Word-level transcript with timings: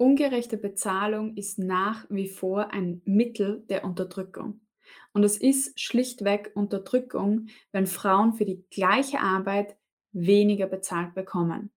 Ungerechte 0.00 0.56
Bezahlung 0.56 1.36
ist 1.36 1.58
nach 1.58 2.06
wie 2.08 2.26
vor 2.26 2.72
ein 2.72 3.02
Mittel 3.04 3.66
der 3.68 3.84
Unterdrückung. 3.84 4.62
Und 5.12 5.24
es 5.24 5.36
ist 5.36 5.78
schlichtweg 5.78 6.52
Unterdrückung, 6.54 7.48
wenn 7.70 7.86
Frauen 7.86 8.32
für 8.32 8.46
die 8.46 8.64
gleiche 8.70 9.20
Arbeit 9.20 9.76
weniger 10.12 10.66
bezahlt 10.68 11.12
bekommen. 11.12 11.70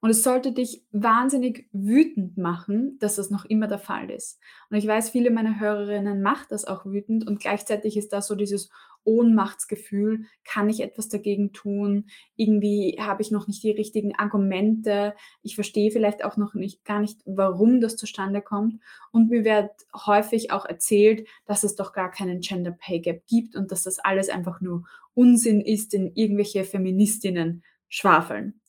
Und 0.00 0.08
es 0.08 0.22
sollte 0.22 0.52
dich 0.52 0.86
wahnsinnig 0.90 1.68
wütend 1.70 2.38
machen, 2.38 2.98
dass 2.98 3.16
das 3.16 3.28
noch 3.28 3.44
immer 3.44 3.66
der 3.66 3.78
Fall 3.78 4.10
ist. 4.10 4.40
Und 4.70 4.78
ich 4.78 4.86
weiß, 4.86 5.10
viele 5.10 5.30
meiner 5.30 5.60
Hörerinnen 5.60 6.22
macht 6.22 6.52
das 6.52 6.64
auch 6.64 6.86
wütend 6.86 7.26
und 7.26 7.40
gleichzeitig 7.40 7.98
ist 7.98 8.14
da 8.14 8.22
so 8.22 8.36
dieses 8.36 8.70
Ohnmachtsgefühl, 9.04 10.24
kann 10.44 10.68
ich 10.68 10.80
etwas 10.80 11.08
dagegen 11.08 11.52
tun? 11.52 12.06
Irgendwie 12.36 12.96
habe 13.00 13.22
ich 13.22 13.30
noch 13.30 13.46
nicht 13.46 13.62
die 13.62 13.70
richtigen 13.70 14.14
Argumente. 14.14 15.14
Ich 15.42 15.54
verstehe 15.54 15.90
vielleicht 15.90 16.24
auch 16.24 16.36
noch 16.36 16.54
nicht 16.54 16.84
gar 16.84 17.00
nicht, 17.00 17.20
warum 17.24 17.80
das 17.80 17.96
zustande 17.96 18.42
kommt. 18.42 18.80
Und 19.12 19.30
mir 19.30 19.44
wird 19.44 19.70
häufig 19.94 20.50
auch 20.52 20.64
erzählt, 20.64 21.26
dass 21.46 21.64
es 21.64 21.76
doch 21.76 21.92
gar 21.92 22.10
keinen 22.10 22.40
Gender 22.40 22.72
Pay 22.72 23.00
Gap 23.00 23.26
gibt 23.26 23.56
und 23.56 23.72
dass 23.72 23.84
das 23.84 23.98
alles 23.98 24.28
einfach 24.28 24.60
nur 24.60 24.84
Unsinn 25.14 25.60
ist, 25.60 25.92
den 25.92 26.12
irgendwelche 26.14 26.64
Feministinnen 26.64 27.64
schwafeln. 27.88 28.60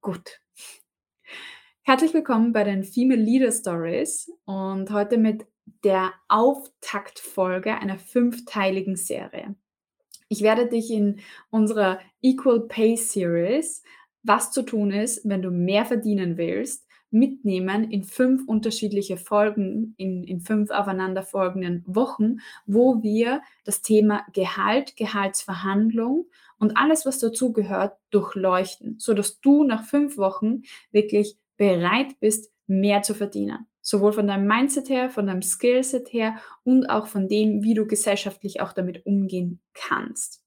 Gut. 0.00 0.40
Herzlich 1.82 2.14
willkommen 2.14 2.52
bei 2.52 2.64
den 2.64 2.82
Female 2.82 3.20
Leader 3.20 3.52
Stories 3.52 4.30
und 4.46 4.90
heute 4.90 5.18
mit 5.18 5.46
der 5.84 6.12
Auftaktfolge 6.28 7.76
einer 7.76 7.98
fünfteiligen 7.98 8.96
Serie. 8.96 9.54
Ich 10.28 10.42
werde 10.42 10.66
dich 10.66 10.90
in 10.90 11.20
unserer 11.50 11.98
Equal 12.22 12.66
Pay 12.66 12.96
Series, 12.96 13.82
was 14.22 14.52
zu 14.52 14.62
tun 14.62 14.90
ist, 14.90 15.28
wenn 15.28 15.42
du 15.42 15.50
mehr 15.50 15.84
verdienen 15.84 16.36
willst, 16.36 16.86
mitnehmen 17.10 17.90
in 17.90 18.02
fünf 18.02 18.46
unterschiedliche 18.48 19.16
Folgen, 19.16 19.94
in, 19.96 20.24
in 20.24 20.40
fünf 20.40 20.70
aufeinanderfolgenden 20.70 21.84
Wochen, 21.86 22.38
wo 22.66 23.02
wir 23.02 23.40
das 23.64 23.82
Thema 23.82 24.26
Gehalt, 24.32 24.96
Gehaltsverhandlung 24.96 26.26
und 26.58 26.76
alles, 26.76 27.06
was 27.06 27.20
dazugehört, 27.20 27.96
durchleuchten, 28.10 28.98
sodass 28.98 29.40
du 29.40 29.62
nach 29.62 29.84
fünf 29.84 30.16
Wochen 30.16 30.62
wirklich 30.90 31.36
bereit 31.56 32.18
bist, 32.18 32.50
mehr 32.66 33.02
zu 33.02 33.14
verdienen. 33.14 33.66
Sowohl 33.86 34.14
von 34.14 34.26
deinem 34.26 34.46
Mindset 34.46 34.88
her, 34.88 35.10
von 35.10 35.26
deinem 35.26 35.42
Skillset 35.42 36.10
her 36.10 36.38
und 36.64 36.86
auch 36.86 37.06
von 37.06 37.28
dem, 37.28 37.62
wie 37.62 37.74
du 37.74 37.86
gesellschaftlich 37.86 38.62
auch 38.62 38.72
damit 38.72 39.04
umgehen 39.04 39.60
kannst. 39.74 40.42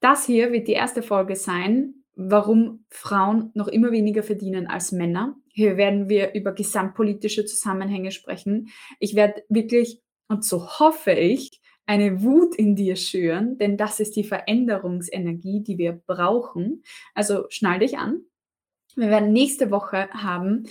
Das 0.00 0.26
hier 0.26 0.52
wird 0.52 0.68
die 0.68 0.72
erste 0.72 1.02
Folge 1.02 1.34
sein, 1.34 1.94
warum 2.14 2.84
Frauen 2.90 3.50
noch 3.54 3.68
immer 3.68 3.90
weniger 3.90 4.22
verdienen 4.22 4.66
als 4.66 4.92
Männer. 4.92 5.34
Hier 5.48 5.78
werden 5.78 6.10
wir 6.10 6.34
über 6.34 6.52
gesamtpolitische 6.52 7.46
Zusammenhänge 7.46 8.10
sprechen. 8.10 8.68
Ich 9.00 9.14
werde 9.14 9.42
wirklich, 9.48 10.02
und 10.28 10.44
so 10.44 10.78
hoffe 10.78 11.12
ich, 11.12 11.62
eine 11.86 12.22
Wut 12.22 12.54
in 12.54 12.76
dir 12.76 12.96
schüren, 12.96 13.56
denn 13.56 13.78
das 13.78 13.98
ist 13.98 14.14
die 14.16 14.24
Veränderungsenergie, 14.24 15.62
die 15.62 15.78
wir 15.78 15.92
brauchen. 15.92 16.82
Also 17.14 17.46
schnall 17.48 17.78
dich 17.78 17.96
an. 17.96 18.20
Wir 18.96 19.08
werden 19.08 19.32
nächste 19.32 19.70
Woche 19.70 20.10
haben, 20.10 20.64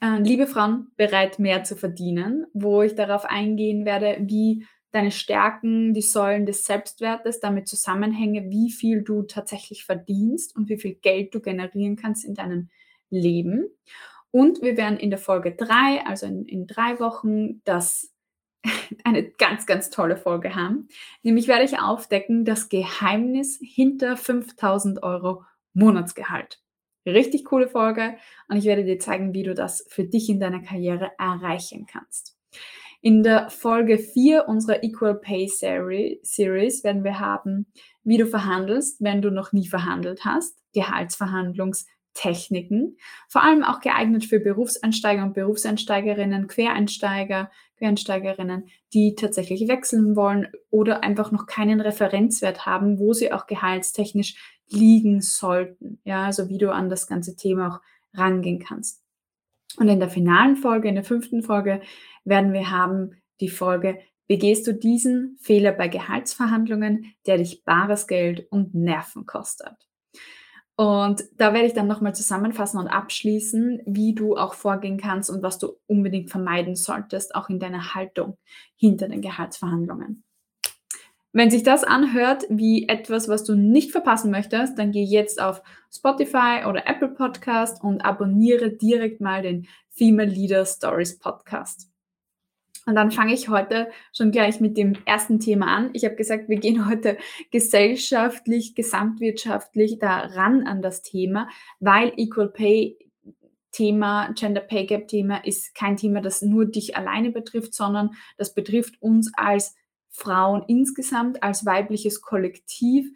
äh, 0.00 0.18
liebe 0.18 0.46
Frauen, 0.46 0.88
bereit 0.96 1.38
mehr 1.38 1.64
zu 1.64 1.76
verdienen, 1.76 2.46
wo 2.52 2.82
ich 2.82 2.94
darauf 2.94 3.24
eingehen 3.24 3.84
werde, 3.84 4.16
wie 4.20 4.66
deine 4.94 5.10
Stärken, 5.10 5.92
die 5.92 6.02
Säulen 6.02 6.46
des 6.46 6.64
Selbstwertes 6.64 7.40
damit 7.40 7.66
zusammenhängen, 7.66 8.50
wie 8.50 8.70
viel 8.70 9.02
du 9.02 9.22
tatsächlich 9.22 9.84
verdienst 9.84 10.54
und 10.56 10.68
wie 10.68 10.78
viel 10.78 10.94
Geld 10.94 11.34
du 11.34 11.40
generieren 11.40 11.96
kannst 11.96 12.24
in 12.24 12.34
deinem 12.34 12.70
Leben. 13.10 13.66
Und 14.30 14.62
wir 14.62 14.76
werden 14.76 14.98
in 14.98 15.10
der 15.10 15.18
Folge 15.18 15.54
3, 15.54 16.06
also 16.06 16.26
in, 16.26 16.44
in 16.46 16.66
drei 16.66 16.98
Wochen, 17.00 17.62
das 17.64 18.12
eine 19.04 19.30
ganz, 19.30 19.66
ganz 19.66 19.90
tolle 19.90 20.16
Folge 20.16 20.54
haben. 20.54 20.88
Nämlich 21.22 21.48
werde 21.48 21.64
ich 21.64 21.78
aufdecken 21.78 22.44
das 22.44 22.68
Geheimnis 22.68 23.58
hinter 23.62 24.16
5000 24.16 25.02
Euro 25.02 25.44
Monatsgehalt. 25.72 26.63
Richtig 27.06 27.44
coole 27.44 27.68
Folge 27.68 28.16
und 28.48 28.56
ich 28.56 28.64
werde 28.64 28.84
dir 28.84 28.98
zeigen, 28.98 29.34
wie 29.34 29.42
du 29.42 29.54
das 29.54 29.84
für 29.88 30.04
dich 30.04 30.30
in 30.30 30.40
deiner 30.40 30.62
Karriere 30.62 31.12
erreichen 31.18 31.86
kannst. 31.90 32.38
In 33.02 33.22
der 33.22 33.50
Folge 33.50 33.98
4 33.98 34.48
unserer 34.48 34.82
Equal 34.82 35.16
Pay 35.16 35.48
Series 35.48 36.84
werden 36.84 37.04
wir 37.04 37.20
haben, 37.20 37.66
wie 38.02 38.16
du 38.16 38.26
verhandelst, 38.26 39.02
wenn 39.02 39.20
du 39.20 39.30
noch 39.30 39.52
nie 39.52 39.68
verhandelt 39.68 40.24
hast, 40.24 40.56
Gehaltsverhandlungstechniken, 40.72 42.96
vor 43.28 43.42
allem 43.42 43.62
auch 43.62 43.80
geeignet 43.80 44.24
für 44.24 44.40
Berufseinsteiger 44.40 45.22
und 45.22 45.34
Berufseinsteigerinnen, 45.34 46.46
Quereinsteiger, 46.46 47.50
Quereinsteigerinnen, 47.76 48.68
die 48.94 49.14
tatsächlich 49.14 49.68
wechseln 49.68 50.16
wollen 50.16 50.48
oder 50.70 51.04
einfach 51.04 51.30
noch 51.30 51.44
keinen 51.44 51.82
Referenzwert 51.82 52.64
haben, 52.64 52.98
wo 52.98 53.12
sie 53.12 53.32
auch 53.32 53.46
gehaltstechnisch 53.46 54.53
liegen 54.68 55.20
sollten. 55.20 56.00
Ja, 56.04 56.24
also 56.24 56.48
wie 56.48 56.58
du 56.58 56.72
an 56.72 56.88
das 56.88 57.06
ganze 57.06 57.36
Thema 57.36 57.68
auch 57.68 57.80
rangehen 58.18 58.58
kannst. 58.58 59.02
Und 59.76 59.88
in 59.88 59.98
der 59.98 60.08
finalen 60.08 60.56
Folge, 60.56 60.88
in 60.88 60.94
der 60.94 61.04
fünften 61.04 61.42
Folge, 61.42 61.82
werden 62.24 62.52
wir 62.52 62.70
haben 62.70 63.12
die 63.40 63.48
Folge, 63.48 63.98
begehst 64.28 64.66
du 64.66 64.72
diesen 64.72 65.36
Fehler 65.40 65.72
bei 65.72 65.88
Gehaltsverhandlungen, 65.88 67.14
der 67.26 67.38
dich 67.38 67.64
bares 67.64 68.06
Geld 68.06 68.46
und 68.50 68.74
Nerven 68.74 69.26
kostet. 69.26 69.74
Und 70.76 71.22
da 71.36 71.52
werde 71.52 71.66
ich 71.66 71.72
dann 71.72 71.86
nochmal 71.86 72.14
zusammenfassen 72.14 72.80
und 72.80 72.88
abschließen, 72.88 73.82
wie 73.86 74.14
du 74.14 74.36
auch 74.36 74.54
vorgehen 74.54 74.98
kannst 74.98 75.30
und 75.30 75.42
was 75.42 75.58
du 75.58 75.76
unbedingt 75.86 76.30
vermeiden 76.30 76.74
solltest, 76.74 77.34
auch 77.34 77.48
in 77.48 77.60
deiner 77.60 77.94
Haltung 77.94 78.38
hinter 78.76 79.08
den 79.08 79.22
Gehaltsverhandlungen. 79.22 80.24
Wenn 81.36 81.50
sich 81.50 81.64
das 81.64 81.82
anhört 81.82 82.44
wie 82.48 82.88
etwas, 82.88 83.28
was 83.28 83.42
du 83.42 83.56
nicht 83.56 83.90
verpassen 83.90 84.30
möchtest, 84.30 84.78
dann 84.78 84.92
geh 84.92 85.02
jetzt 85.02 85.42
auf 85.42 85.62
Spotify 85.92 86.62
oder 86.68 86.86
Apple 86.86 87.08
Podcast 87.08 87.82
und 87.82 88.02
abonniere 88.02 88.70
direkt 88.70 89.20
mal 89.20 89.42
den 89.42 89.66
Female 89.90 90.30
Leader 90.30 90.64
Stories 90.64 91.18
Podcast. 91.18 91.90
Und 92.86 92.94
dann 92.94 93.10
fange 93.10 93.34
ich 93.34 93.48
heute 93.48 93.90
schon 94.12 94.30
gleich 94.30 94.60
mit 94.60 94.76
dem 94.76 94.94
ersten 95.06 95.40
Thema 95.40 95.74
an. 95.74 95.90
Ich 95.92 96.04
habe 96.04 96.14
gesagt, 96.14 96.48
wir 96.48 96.58
gehen 96.58 96.88
heute 96.88 97.18
gesellschaftlich, 97.50 98.76
gesamtwirtschaftlich 98.76 99.98
daran 99.98 100.68
an 100.68 100.82
das 100.82 101.02
Thema, 101.02 101.48
weil 101.80 102.12
Equal 102.16 102.50
Pay 102.50 102.96
Thema, 103.72 104.32
Gender 104.34 104.60
Pay 104.60 104.86
Gap 104.86 105.08
Thema 105.08 105.38
ist 105.38 105.74
kein 105.74 105.96
Thema, 105.96 106.20
das 106.20 106.42
nur 106.42 106.66
dich 106.66 106.96
alleine 106.96 107.32
betrifft, 107.32 107.74
sondern 107.74 108.10
das 108.36 108.54
betrifft 108.54 109.02
uns 109.02 109.32
als 109.34 109.74
Frauen 110.14 110.64
insgesamt 110.68 111.42
als 111.42 111.66
weibliches 111.66 112.22
Kollektiv 112.22 113.12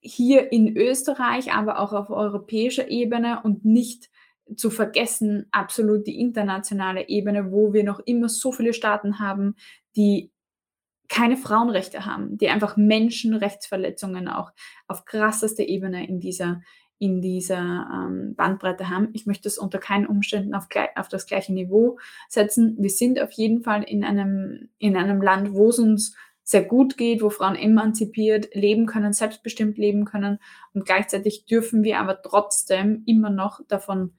hier 0.00 0.50
in 0.50 0.76
Österreich, 0.76 1.52
aber 1.52 1.78
auch 1.78 1.92
auf 1.92 2.10
europäischer 2.10 2.88
Ebene 2.88 3.40
und 3.42 3.64
nicht 3.64 4.08
zu 4.56 4.70
vergessen 4.70 5.46
absolut 5.50 6.06
die 6.06 6.18
internationale 6.18 7.08
Ebene, 7.08 7.52
wo 7.52 7.72
wir 7.72 7.84
noch 7.84 8.00
immer 8.00 8.28
so 8.28 8.50
viele 8.50 8.72
Staaten 8.72 9.18
haben, 9.18 9.56
die 9.96 10.30
keine 11.08 11.36
Frauenrechte 11.36 12.06
haben, 12.06 12.38
die 12.38 12.48
einfach 12.48 12.76
Menschenrechtsverletzungen 12.76 14.28
auch 14.28 14.52
auf 14.88 15.04
krassester 15.04 15.64
Ebene 15.64 16.06
in 16.08 16.20
dieser, 16.20 16.62
in 16.98 17.20
dieser 17.20 17.88
ähm, 17.92 18.34
Bandbreite 18.34 18.88
haben. 18.88 19.08
Ich 19.12 19.26
möchte 19.26 19.48
es 19.48 19.58
unter 19.58 19.78
keinen 19.78 20.06
Umständen 20.06 20.54
auf, 20.54 20.66
auf 20.94 21.08
das 21.08 21.26
gleiche 21.26 21.52
Niveau 21.52 21.98
setzen. 22.28 22.76
Wir 22.78 22.90
sind 22.90 23.20
auf 23.20 23.32
jeden 23.32 23.62
Fall 23.62 23.82
in 23.82 24.04
einem, 24.04 24.70
in 24.78 24.96
einem 24.96 25.20
Land, 25.20 25.52
wo 25.52 25.68
es 25.68 25.78
uns 25.78 26.14
sehr 26.42 26.62
gut 26.62 26.96
geht, 26.96 27.22
wo 27.22 27.28
Frauen 27.28 27.56
emanzipiert 27.56 28.54
leben 28.54 28.86
können, 28.86 29.12
selbstbestimmt 29.12 29.78
leben 29.78 30.04
können. 30.04 30.38
Und 30.72 30.86
gleichzeitig 30.86 31.44
dürfen 31.44 31.82
wir 31.82 31.98
aber 31.98 32.22
trotzdem 32.22 33.02
immer 33.04 33.30
noch 33.30 33.60
davon 33.66 34.12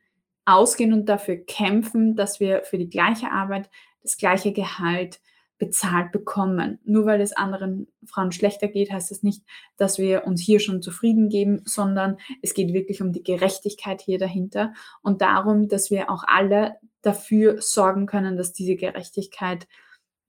ausgehen 0.46 0.94
und 0.94 1.08
dafür 1.08 1.38
kämpfen, 1.38 2.16
dass 2.16 2.40
wir 2.40 2.64
für 2.64 2.78
die 2.78 2.90
gleiche 2.90 3.32
Arbeit 3.32 3.70
das 4.02 4.18
gleiche 4.18 4.54
Gehalt 4.54 5.20
bezahlt 5.58 6.12
bekommen. 6.12 6.80
Nur 6.84 7.06
weil 7.06 7.22
es 7.22 7.34
anderen 7.34 7.88
Frauen 8.06 8.32
schlechter 8.32 8.68
geht, 8.68 8.92
heißt 8.92 9.12
das 9.12 9.24
nicht, 9.24 9.44
dass 9.76 9.98
wir 9.98 10.26
uns 10.26 10.42
hier 10.42 10.60
schon 10.60 10.82
zufrieden 10.82 11.30
geben, 11.30 11.62
sondern 11.66 12.18
es 12.42 12.54
geht 12.54 12.74
wirklich 12.74 13.02
um 13.02 13.12
die 13.12 13.24
Gerechtigkeit 13.24 14.02
hier 14.02 14.20
dahinter 14.20 14.74
und 15.02 15.22
darum, 15.22 15.68
dass 15.68 15.90
wir 15.90 16.10
auch 16.12 16.24
alle 16.28 16.76
dafür 17.02 17.62
sorgen 17.62 18.06
können, 18.06 18.38
dass 18.38 18.54
diese 18.54 18.76
Gerechtigkeit 18.76 19.68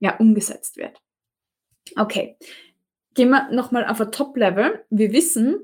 ja 0.00 0.16
umgesetzt 0.16 0.76
wird. 0.76 1.00
Okay, 1.96 2.36
gehen 3.14 3.30
wir 3.30 3.50
nochmal 3.50 3.86
auf 3.86 4.00
ein 4.00 4.12
Top-Level. 4.12 4.84
Wir 4.90 5.12
wissen, 5.12 5.58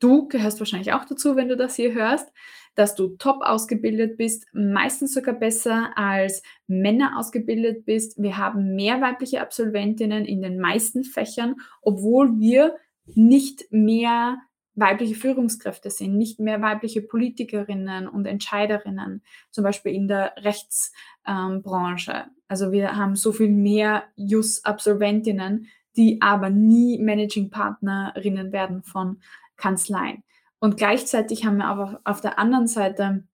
du 0.00 0.28
gehörst 0.28 0.58
wahrscheinlich 0.58 0.92
auch 0.92 1.04
dazu, 1.04 1.36
wenn 1.36 1.48
du 1.48 1.56
das 1.56 1.76
hier 1.76 1.94
hörst, 1.94 2.32
dass 2.74 2.94
du 2.94 3.16
top 3.16 3.42
ausgebildet 3.42 4.16
bist, 4.16 4.46
meistens 4.52 5.14
sogar 5.14 5.34
besser 5.34 5.90
als 5.96 6.42
Männer 6.66 7.18
ausgebildet 7.18 7.84
bist. 7.84 8.20
Wir 8.22 8.36
haben 8.38 8.74
mehr 8.74 9.00
weibliche 9.00 9.40
Absolventinnen 9.40 10.24
in 10.24 10.42
den 10.42 10.58
meisten 10.58 11.04
Fächern, 11.04 11.56
obwohl 11.82 12.38
wir 12.38 12.76
nicht 13.14 13.66
mehr 13.70 14.38
weibliche 14.74 15.14
Führungskräfte 15.14 15.90
sind, 15.90 16.16
nicht 16.16 16.40
mehr 16.40 16.62
weibliche 16.62 17.02
Politikerinnen 17.02 18.08
und 18.08 18.26
Entscheiderinnen, 18.26 19.22
zum 19.50 19.64
Beispiel 19.64 19.92
in 19.92 20.08
der 20.08 20.34
Rechtsbranche. 20.38 22.12
Ähm, 22.12 22.30
also 22.48 22.72
wir 22.72 22.96
haben 22.96 23.16
so 23.16 23.32
viel 23.32 23.50
mehr 23.50 24.04
Jus-Absolventinnen, 24.16 25.66
die 25.96 26.22
aber 26.22 26.50
nie 26.50 26.98
Managing 26.98 27.50
Partnerinnen 27.50 28.52
werden 28.52 28.82
von 28.82 29.20
Kanzleien. 29.56 30.22
Und 30.60 30.76
gleichzeitig 30.76 31.44
haben 31.44 31.56
wir 31.56 31.66
aber 31.66 32.00
auf 32.04 32.20
der 32.20 32.38
anderen 32.38 32.68
Seite 32.68 33.24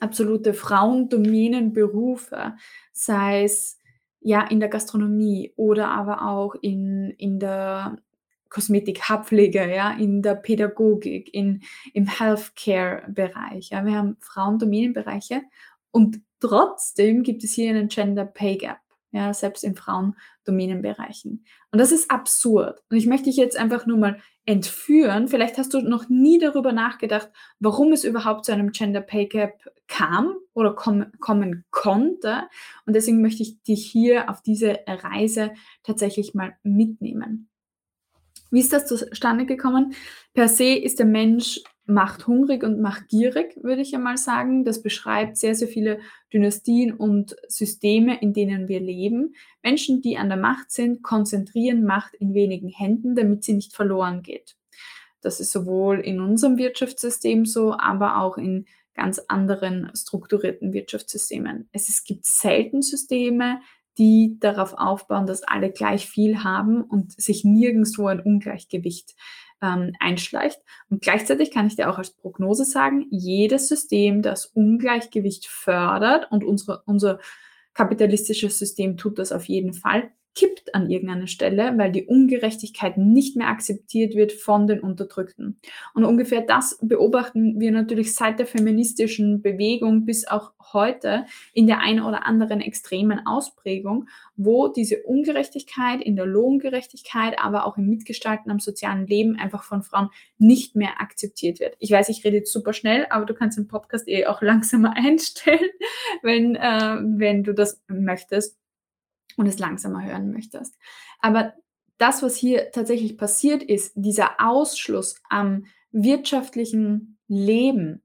absolute 0.00 0.54
Frauendomänenberufe, 0.54 2.54
sei 2.92 3.44
es 3.44 3.78
ja 4.20 4.42
in 4.42 4.60
der 4.60 4.68
Gastronomie 4.68 5.52
oder 5.56 5.88
aber 5.88 6.28
auch 6.28 6.54
in, 6.54 7.10
in 7.18 7.38
der 7.38 7.98
Kosmetik, 8.48 9.02
Haarpflege, 9.02 9.74
ja, 9.74 9.92
in 9.92 10.22
der 10.22 10.36
Pädagogik, 10.36 11.34
in, 11.34 11.62
im 11.92 12.06
Healthcare-Bereich. 12.06 13.70
Ja. 13.70 13.84
Wir 13.84 13.96
haben 13.96 14.16
Frauendomänenbereiche 14.20 15.42
und 15.90 16.20
trotzdem 16.40 17.24
gibt 17.24 17.42
es 17.42 17.52
hier 17.52 17.70
einen 17.70 17.88
Gender 17.88 18.24
Pay 18.24 18.58
Gap, 18.58 18.78
ja, 19.10 19.34
selbst 19.34 19.64
in 19.64 19.74
Frauendomänenbereichen. 19.74 21.44
Und 21.72 21.78
das 21.78 21.90
ist 21.90 22.10
absurd. 22.10 22.82
Und 22.90 22.96
ich 22.96 23.06
möchte 23.06 23.24
dich 23.24 23.36
jetzt 23.36 23.58
einfach 23.58 23.86
nur 23.86 23.98
mal 23.98 24.20
entführen. 24.46 25.28
Vielleicht 25.28 25.58
hast 25.58 25.72
du 25.74 25.80
noch 25.80 26.08
nie 26.08 26.38
darüber 26.38 26.72
nachgedacht, 26.72 27.30
warum 27.60 27.92
es 27.92 28.04
überhaupt 28.04 28.44
zu 28.44 28.52
einem 28.52 28.72
Gender 28.72 29.00
Pay 29.00 29.26
Gap 29.26 29.70
kam 29.88 30.36
oder 30.52 30.74
kom 30.74 31.06
kommen 31.20 31.64
konnte. 31.70 32.42
Und 32.86 32.94
deswegen 32.94 33.22
möchte 33.22 33.42
ich 33.42 33.62
dich 33.62 33.86
hier 33.86 34.30
auf 34.30 34.42
diese 34.42 34.80
Reise 34.86 35.52
tatsächlich 35.82 36.34
mal 36.34 36.56
mitnehmen. 36.62 37.48
Wie 38.50 38.60
ist 38.60 38.72
das 38.72 38.86
zustande 38.86 39.46
gekommen? 39.46 39.94
Per 40.32 40.48
se 40.48 40.74
ist 40.74 40.98
der 40.98 41.06
Mensch 41.06 41.60
machthungrig 41.86 42.62
und 42.62 42.80
machtgierig, 42.80 43.58
würde 43.62 43.82
ich 43.82 43.94
einmal 43.94 44.16
sagen. 44.16 44.64
Das 44.64 44.82
beschreibt 44.82 45.36
sehr, 45.36 45.54
sehr 45.54 45.68
viele 45.68 45.98
Dynastien 46.32 46.92
und 46.92 47.36
Systeme, 47.48 48.20
in 48.20 48.32
denen 48.32 48.68
wir 48.68 48.80
leben. 48.80 49.34
Menschen, 49.62 50.00
die 50.00 50.16
an 50.16 50.28
der 50.28 50.38
Macht 50.38 50.70
sind, 50.70 51.02
konzentrieren 51.02 51.84
Macht 51.84 52.14
in 52.14 52.32
wenigen 52.32 52.68
Händen, 52.68 53.14
damit 53.14 53.44
sie 53.44 53.54
nicht 53.54 53.74
verloren 53.74 54.22
geht. 54.22 54.56
Das 55.20 55.40
ist 55.40 55.52
sowohl 55.52 56.00
in 56.00 56.20
unserem 56.20 56.58
Wirtschaftssystem 56.58 57.46
so, 57.46 57.74
aber 57.76 58.20
auch 58.20 58.38
in 58.38 58.66
ganz 58.94 59.18
anderen 59.28 59.90
strukturierten 59.94 60.72
Wirtschaftssystemen. 60.72 61.68
Es 61.72 62.04
gibt 62.04 62.24
selten 62.24 62.82
Systeme, 62.82 63.60
die 63.98 64.38
darauf 64.40 64.74
aufbauen, 64.74 65.26
dass 65.26 65.42
alle 65.42 65.70
gleich 65.70 66.06
viel 66.06 66.42
haben 66.42 66.82
und 66.82 67.12
sich 67.12 67.44
nirgendwo 67.44 68.06
ein 68.06 68.20
Ungleichgewicht 68.20 69.14
ähm, 69.62 69.92
einschleicht. 70.00 70.60
Und 70.90 71.02
gleichzeitig 71.02 71.50
kann 71.50 71.66
ich 71.66 71.76
dir 71.76 71.90
auch 71.90 71.98
als 71.98 72.10
Prognose 72.10 72.64
sagen, 72.64 73.06
jedes 73.10 73.68
System, 73.68 74.22
das 74.22 74.46
Ungleichgewicht 74.46 75.46
fördert, 75.46 76.30
und 76.30 76.44
unsere, 76.44 76.82
unser 76.86 77.18
kapitalistisches 77.74 78.58
System 78.58 78.96
tut 78.96 79.18
das 79.18 79.32
auf 79.32 79.44
jeden 79.44 79.72
Fall, 79.72 80.10
kippt 80.34 80.74
an 80.74 80.90
irgendeiner 80.90 81.26
Stelle, 81.26 81.76
weil 81.76 81.92
die 81.92 82.06
Ungerechtigkeit 82.06 82.98
nicht 82.98 83.36
mehr 83.36 83.48
akzeptiert 83.48 84.14
wird 84.14 84.32
von 84.32 84.66
den 84.66 84.80
Unterdrückten. 84.80 85.60
Und 85.94 86.04
ungefähr 86.04 86.40
das 86.40 86.78
beobachten 86.82 87.60
wir 87.60 87.70
natürlich 87.70 88.14
seit 88.14 88.38
der 88.38 88.46
feministischen 88.46 89.42
Bewegung 89.42 90.04
bis 90.04 90.26
auch 90.26 90.52
heute 90.72 91.24
in 91.52 91.66
der 91.66 91.80
einen 91.80 92.02
oder 92.02 92.26
anderen 92.26 92.60
extremen 92.60 93.26
Ausprägung, 93.26 94.08
wo 94.36 94.68
diese 94.68 95.02
Ungerechtigkeit 95.04 96.02
in 96.02 96.16
der 96.16 96.26
Lohngerechtigkeit, 96.26 97.38
aber 97.38 97.66
auch 97.66 97.76
im 97.76 97.86
Mitgestalten 97.86 98.50
am 98.50 98.58
sozialen 98.58 99.06
Leben 99.06 99.36
einfach 99.36 99.62
von 99.62 99.82
Frauen 99.82 100.10
nicht 100.38 100.74
mehr 100.74 101.00
akzeptiert 101.00 101.60
wird. 101.60 101.76
Ich 101.78 101.90
weiß, 101.90 102.08
ich 102.08 102.24
rede 102.24 102.38
jetzt 102.38 102.52
super 102.52 102.72
schnell, 102.72 103.06
aber 103.10 103.24
du 103.24 103.34
kannst 103.34 103.56
den 103.56 103.68
Podcast 103.68 104.08
eh 104.08 104.26
auch 104.26 104.42
langsamer 104.42 104.94
einstellen, 104.96 105.70
wenn, 106.22 106.56
äh, 106.56 106.98
wenn 107.18 107.44
du 107.44 107.54
das 107.54 107.80
möchtest 107.88 108.58
und 109.36 109.46
es 109.46 109.58
langsamer 109.58 110.04
hören 110.04 110.32
möchtest. 110.32 110.76
Aber 111.20 111.54
das, 111.98 112.22
was 112.22 112.36
hier 112.36 112.70
tatsächlich 112.72 113.16
passiert 113.16 113.62
ist, 113.62 113.92
dieser 113.94 114.40
Ausschluss 114.40 115.16
am 115.28 115.66
wirtschaftlichen 115.92 117.18
Leben, 117.28 118.02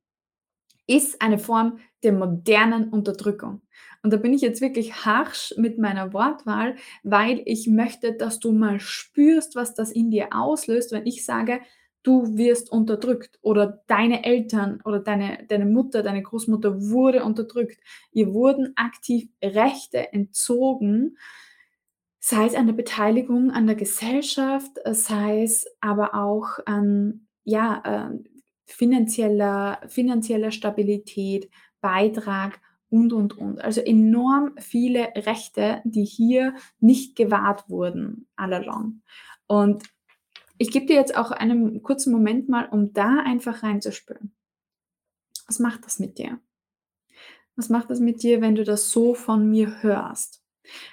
ist 0.87 1.21
eine 1.21 1.37
Form 1.37 1.79
der 2.03 2.13
modernen 2.13 2.89
Unterdrückung. 2.89 3.61
Und 4.01 4.11
da 4.11 4.17
bin 4.17 4.33
ich 4.33 4.41
jetzt 4.41 4.61
wirklich 4.61 5.05
harsch 5.05 5.53
mit 5.57 5.77
meiner 5.77 6.13
Wortwahl, 6.13 6.75
weil 7.03 7.41
ich 7.45 7.67
möchte, 7.67 8.13
dass 8.13 8.39
du 8.39 8.51
mal 8.51 8.79
spürst, 8.79 9.55
was 9.55 9.75
das 9.75 9.91
in 9.91 10.09
dir 10.09 10.29
auslöst, 10.31 10.91
wenn 10.91 11.05
ich 11.05 11.25
sage, 11.25 11.59
du 12.09 12.37
wirst 12.37 12.71
unterdrückt 12.71 13.37
oder 13.43 13.83
deine 13.85 14.25
Eltern 14.25 14.81
oder 14.83 14.99
deine, 14.99 15.45
deine 15.47 15.67
Mutter, 15.67 16.01
deine 16.01 16.23
Großmutter 16.23 16.81
wurde 16.89 17.23
unterdrückt. 17.23 17.79
Ihr 18.11 18.33
wurden 18.33 18.73
aktiv 18.75 19.29
Rechte 19.43 20.11
entzogen, 20.11 21.17
sei 22.19 22.47
es 22.47 22.55
an 22.55 22.65
der 22.65 22.73
Beteiligung 22.73 23.51
an 23.51 23.67
der 23.67 23.75
Gesellschaft, 23.75 24.71
sei 24.91 25.43
es 25.43 25.67
aber 25.81 26.15
auch 26.15 26.57
an 26.65 27.27
ja, 27.43 27.83
äh, 27.85 28.17
finanzieller, 28.65 29.79
finanzieller 29.87 30.49
Stabilität, 30.49 31.51
Beitrag 31.79 32.59
und, 32.89 33.13
und, 33.13 33.37
und. 33.37 33.61
Also 33.61 33.81
enorm 33.81 34.55
viele 34.57 35.09
Rechte, 35.15 35.81
die 35.85 36.05
hier 36.05 36.55
nicht 36.79 37.15
gewahrt 37.15 37.69
wurden, 37.69 38.27
all 38.35 38.53
along. 38.53 39.03
Und 39.45 39.83
ich 40.59 40.71
gebe 40.71 40.85
dir 40.85 40.95
jetzt 40.95 41.15
auch 41.15 41.31
einen 41.31 41.81
kurzen 41.81 42.11
Moment 42.11 42.49
mal, 42.49 42.67
um 42.69 42.93
da 42.93 43.23
einfach 43.25 43.63
reinzuspüren. 43.63 44.33
Was 45.47 45.57
macht 45.59 45.85
das 45.85 45.97
mit 45.99 46.19
dir? 46.19 46.39
Was 47.55 47.69
macht 47.69 47.89
das 47.89 47.99
mit 47.99 48.21
dir, 48.21 48.41
wenn 48.41 48.55
du 48.55 48.63
das 48.63 48.91
so 48.91 49.15
von 49.15 49.49
mir 49.49 49.81
hörst? 49.81 50.43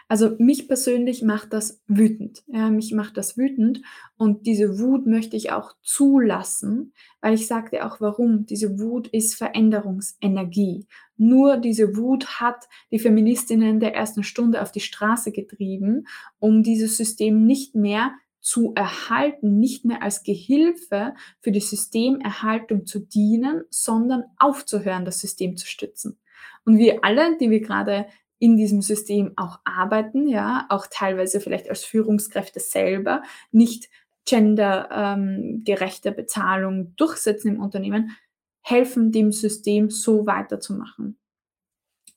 Also 0.08 0.36
mich 0.38 0.68
persönlich 0.68 1.22
macht 1.22 1.52
das 1.52 1.82
wütend. 1.86 2.44
Ja, 2.46 2.70
mich 2.70 2.92
macht 2.92 3.16
das 3.16 3.36
wütend 3.36 3.82
und 4.16 4.46
diese 4.46 4.78
Wut 4.78 5.06
möchte 5.06 5.36
ich 5.36 5.50
auch 5.50 5.74
zulassen, 5.82 6.94
weil 7.20 7.34
ich 7.34 7.46
sagte 7.46 7.84
auch 7.84 8.00
warum. 8.00 8.46
Diese 8.46 8.78
Wut 8.78 9.08
ist 9.08 9.34
Veränderungsenergie. 9.34 10.86
Nur 11.16 11.56
diese 11.56 11.96
Wut 11.96 12.40
hat 12.40 12.68
die 12.90 13.00
Feministinnen 13.00 13.80
der 13.80 13.94
ersten 13.94 14.22
Stunde 14.22 14.62
auf 14.62 14.70
die 14.70 14.80
Straße 14.80 15.32
getrieben, 15.32 16.06
um 16.38 16.62
dieses 16.62 16.96
System 16.96 17.44
nicht 17.44 17.74
mehr 17.74 18.12
zu 18.46 18.74
erhalten, 18.76 19.58
nicht 19.58 19.84
mehr 19.84 20.04
als 20.04 20.22
Gehilfe 20.22 21.14
für 21.40 21.50
die 21.50 21.58
Systemerhaltung 21.58 22.86
zu 22.86 23.00
dienen, 23.00 23.64
sondern 23.70 24.22
aufzuhören, 24.38 25.04
das 25.04 25.18
System 25.18 25.56
zu 25.56 25.66
stützen. 25.66 26.20
Und 26.64 26.78
wir 26.78 27.04
alle, 27.04 27.36
die 27.38 27.50
wir 27.50 27.58
gerade 27.58 28.06
in 28.38 28.56
diesem 28.56 28.82
System 28.82 29.32
auch 29.34 29.58
arbeiten, 29.64 30.28
ja, 30.28 30.64
auch 30.68 30.86
teilweise 30.88 31.40
vielleicht 31.40 31.68
als 31.68 31.82
Führungskräfte 31.82 32.60
selber, 32.60 33.24
nicht 33.50 33.88
gendergerechte 34.26 36.10
ähm, 36.10 36.14
Bezahlung 36.14 36.94
durchsetzen 36.94 37.56
im 37.56 37.60
Unternehmen, 37.60 38.16
helfen 38.62 39.10
dem 39.10 39.32
System 39.32 39.90
so 39.90 40.24
weiterzumachen. 40.24 41.18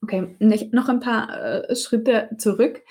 Okay, 0.03 0.35
noch 0.39 0.89
ein 0.89 0.99
paar 0.99 1.69
äh, 1.69 1.75
Schritte 1.75 2.29
zurück. 2.37 2.83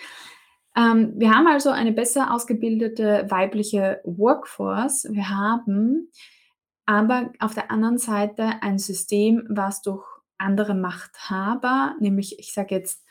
Ähm, 0.78 1.14
wir 1.16 1.34
haben 1.34 1.48
also 1.48 1.70
eine 1.70 1.92
besser 1.92 2.32
ausgebildete 2.32 3.26
weibliche 3.28 4.00
Workforce. 4.04 5.08
Wir 5.10 5.28
haben 5.28 6.10
aber 6.86 7.32
auf 7.40 7.54
der 7.54 7.70
anderen 7.70 7.98
Seite 7.98 8.62
ein 8.62 8.78
System, 8.78 9.44
was 9.48 9.82
durch 9.82 10.06
andere 10.38 10.74
Machthaber, 10.74 11.96
nämlich 11.98 12.38
ich 12.38 12.52
sage 12.52 12.76
jetzt 12.76 13.04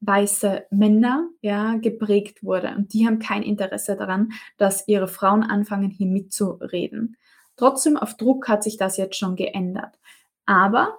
weiße 0.00 0.66
Männer, 0.70 1.28
ja, 1.40 1.76
geprägt 1.76 2.42
wurde. 2.42 2.74
Und 2.76 2.92
die 2.92 3.06
haben 3.06 3.20
kein 3.20 3.42
Interesse 3.42 3.96
daran, 3.96 4.32
dass 4.58 4.88
ihre 4.88 5.08
Frauen 5.08 5.44
anfangen, 5.44 5.90
hier 5.90 6.08
mitzureden. 6.08 7.16
Trotzdem, 7.56 7.96
auf 7.96 8.16
Druck 8.16 8.48
hat 8.48 8.64
sich 8.64 8.76
das 8.76 8.96
jetzt 8.96 9.16
schon 9.16 9.36
geändert. 9.36 9.98
Aber 10.46 10.98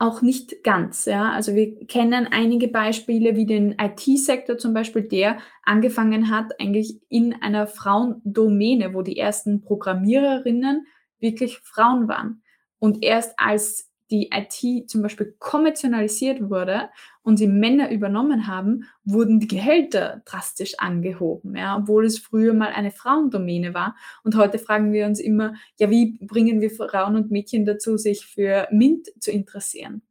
auch 0.00 0.22
nicht 0.22 0.64
ganz. 0.64 1.04
Ja? 1.04 1.30
Also 1.30 1.54
wir 1.54 1.86
kennen 1.86 2.26
einige 2.26 2.68
Beispiele 2.68 3.36
wie 3.36 3.44
den 3.44 3.76
IT-Sektor 3.78 4.56
zum 4.56 4.72
Beispiel, 4.72 5.02
der 5.02 5.38
angefangen 5.62 6.30
hat 6.30 6.58
eigentlich 6.58 6.98
in 7.10 7.34
einer 7.42 7.66
Frauendomäne, 7.66 8.94
wo 8.94 9.02
die 9.02 9.18
ersten 9.18 9.60
Programmiererinnen 9.60 10.86
wirklich 11.18 11.58
Frauen 11.58 12.08
waren. 12.08 12.42
Und 12.78 13.04
erst 13.04 13.34
als 13.38 13.89
die 14.10 14.30
IT 14.32 14.90
zum 14.90 15.02
Beispiel 15.02 15.34
kommerzialisiert 15.38 16.50
wurde 16.50 16.90
und 17.22 17.36
sie 17.36 17.46
Männer 17.46 17.90
übernommen 17.90 18.46
haben, 18.46 18.84
wurden 19.04 19.40
die 19.40 19.48
Gehälter 19.48 20.22
drastisch 20.24 20.78
angehoben, 20.78 21.56
ja, 21.56 21.76
obwohl 21.76 22.06
es 22.06 22.18
früher 22.18 22.54
mal 22.54 22.72
eine 22.72 22.90
Frauendomäne 22.90 23.74
war. 23.74 23.96
Und 24.24 24.36
heute 24.36 24.58
fragen 24.58 24.92
wir 24.92 25.06
uns 25.06 25.20
immer, 25.20 25.54
ja, 25.78 25.90
wie 25.90 26.18
bringen 26.20 26.60
wir 26.60 26.70
Frauen 26.70 27.16
und 27.16 27.30
Mädchen 27.30 27.64
dazu, 27.64 27.96
sich 27.96 28.26
für 28.26 28.68
MINT 28.70 29.08
zu 29.20 29.30
interessieren? 29.30 30.02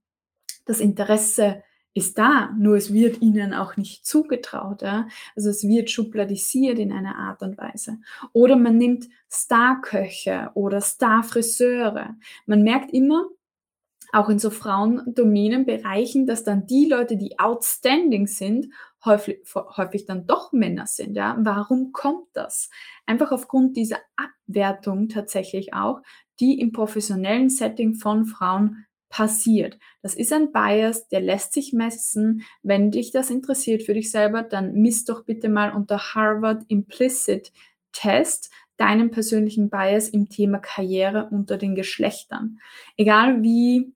Das 0.66 0.80
Interesse 0.80 1.64
ist 1.94 2.18
da, 2.18 2.52
nur 2.58 2.78
es 2.78 2.94
wird 2.94 3.22
ihnen 3.22 3.54
auch 3.54 3.76
nicht 3.76 4.06
zugetraut. 4.06 4.82
Ja? 4.82 5.08
Also 5.36 5.50
es 5.50 5.68
wird 5.68 5.90
schubladisiert 5.90 6.80
in 6.80 6.92
einer 6.92 7.16
Art 7.16 7.42
und 7.42 7.58
Weise. 7.58 7.98
Oder 8.34 8.56
man 8.56 8.78
nimmt 8.78 9.10
Starköche 9.30 10.52
oder 10.54 10.82
Starfriseure. 10.82 12.16
Man 12.46 12.64
merkt 12.64 12.94
immer, 12.94 13.26
auch 14.12 14.30
in 14.30 14.40
so 14.40 14.50
Frauendomänenbereichen, 14.50 16.26
dass 16.26 16.44
dann 16.44 16.66
die 16.66 16.86
Leute, 16.86 17.18
die 17.18 17.40
outstanding 17.40 18.28
sind, 18.28 18.68
häufig, 19.06 19.40
häufig 19.54 20.06
dann 20.06 20.26
doch 20.26 20.52
Männer 20.52 20.88
sind. 20.88 21.16
Ja? 21.16 21.36
Warum 21.40 21.92
kommt 21.92 22.28
das? 22.34 22.70
Einfach 23.06 23.32
aufgrund 23.32 23.78
dieser 23.78 24.00
Abwertung 24.16 25.10
tatsächlich 25.10 25.74
auch, 25.74 26.02
die 26.40 26.60
im 26.60 26.72
professionellen 26.72 27.50
Setting 27.50 27.96
von 27.96 28.26
Frauen 28.26 28.86
passiert. 29.10 29.80
Das 30.02 30.14
ist 30.14 30.32
ein 30.32 30.52
Bias, 30.52 31.08
der 31.08 31.22
lässt 31.22 31.54
sich 31.54 31.74
messen. 31.74 32.44
Wenn 32.62 32.92
dich 32.92 33.12
das 33.12 33.30
interessiert 33.30 33.84
für 33.84 33.96
dich 33.96 34.12
selber, 34.12 34.44
dann 34.44 34.74
misst 34.74 35.10
doch 35.10 35.26
bitte 35.26 35.50
mal 35.50 35.74
unter 35.74 35.98
Harvard 36.14 36.64
Implicit 36.68 37.52
Test 37.92 38.52
deinen 38.78 39.12
persönlichen 39.12 39.70
Bias 39.70 40.10
im 40.10 40.30
Thema 40.30 40.60
Karriere 40.60 41.28
unter 41.32 41.58
den 41.58 41.76
Geschlechtern. 41.76 42.60
Egal 42.96 43.42
wie 43.44 43.94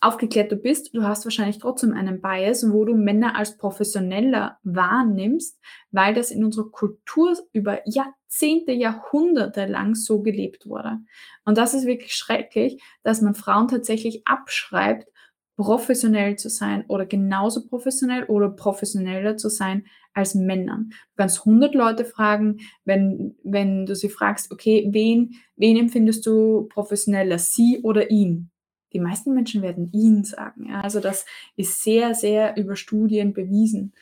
aufgeklärt 0.00 0.52
du 0.52 0.56
bist, 0.56 0.94
du 0.94 1.02
hast 1.02 1.24
wahrscheinlich 1.24 1.58
trotzdem 1.58 1.92
einen 1.92 2.20
Bias, 2.20 2.70
wo 2.70 2.84
du 2.84 2.94
Männer 2.94 3.36
als 3.36 3.56
professioneller 3.56 4.58
wahrnimmst, 4.62 5.58
weil 5.90 6.14
das 6.14 6.30
in 6.30 6.44
unserer 6.44 6.70
Kultur 6.70 7.36
über 7.52 7.80
Jahrzehnte, 7.86 8.72
Jahrhunderte 8.72 9.66
lang 9.66 9.94
so 9.94 10.22
gelebt 10.22 10.66
wurde. 10.66 10.98
Und 11.44 11.58
das 11.58 11.74
ist 11.74 11.86
wirklich 11.86 12.14
schrecklich, 12.14 12.80
dass 13.02 13.22
man 13.22 13.34
Frauen 13.34 13.68
tatsächlich 13.68 14.22
abschreibt, 14.26 15.08
professionell 15.56 16.36
zu 16.36 16.48
sein 16.48 16.84
oder 16.86 17.04
genauso 17.04 17.66
professionell 17.66 18.24
oder 18.24 18.48
professioneller 18.48 19.36
zu 19.36 19.48
sein 19.48 19.86
als 20.14 20.36
Männern. 20.36 20.90
Du 20.90 21.16
kannst 21.16 21.40
100 21.40 21.74
Leute 21.74 22.04
fragen, 22.04 22.58
wenn, 22.84 23.36
wenn 23.42 23.84
du 23.84 23.96
sie 23.96 24.08
fragst, 24.08 24.52
okay, 24.52 24.86
wen, 24.92 25.34
wen 25.56 25.76
empfindest 25.76 26.24
du 26.26 26.68
professioneller, 26.68 27.40
sie 27.40 27.80
oder 27.82 28.08
ihn? 28.08 28.52
Die 28.92 29.00
meisten 29.00 29.34
Menschen 29.34 29.62
werden 29.62 29.90
ihn 29.92 30.24
sagen. 30.24 30.68
Ja? 30.68 30.80
Also 30.80 31.00
das 31.00 31.26
ist 31.56 31.82
sehr, 31.82 32.14
sehr 32.14 32.56
über 32.56 32.76
Studien 32.76 33.32
bewiesen. 33.32 33.94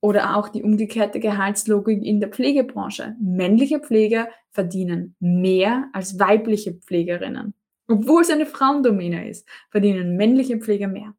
Oder 0.00 0.36
auch 0.36 0.48
die 0.48 0.62
umgekehrte 0.62 1.20
Gehaltslogik 1.20 2.02
in 2.02 2.20
der 2.20 2.28
Pflegebranche. 2.28 3.16
Männliche 3.20 3.80
Pfleger 3.80 4.28
verdienen 4.50 5.16
mehr 5.18 5.88
als 5.92 6.18
weibliche 6.18 6.74
Pflegerinnen. 6.74 7.54
Obwohl 7.88 8.22
es 8.22 8.30
eine 8.30 8.46
Frauendomäne 8.46 9.28
ist, 9.28 9.48
verdienen 9.70 10.16
männliche 10.16 10.58
Pfleger 10.58 10.88
mehr. 10.88 11.14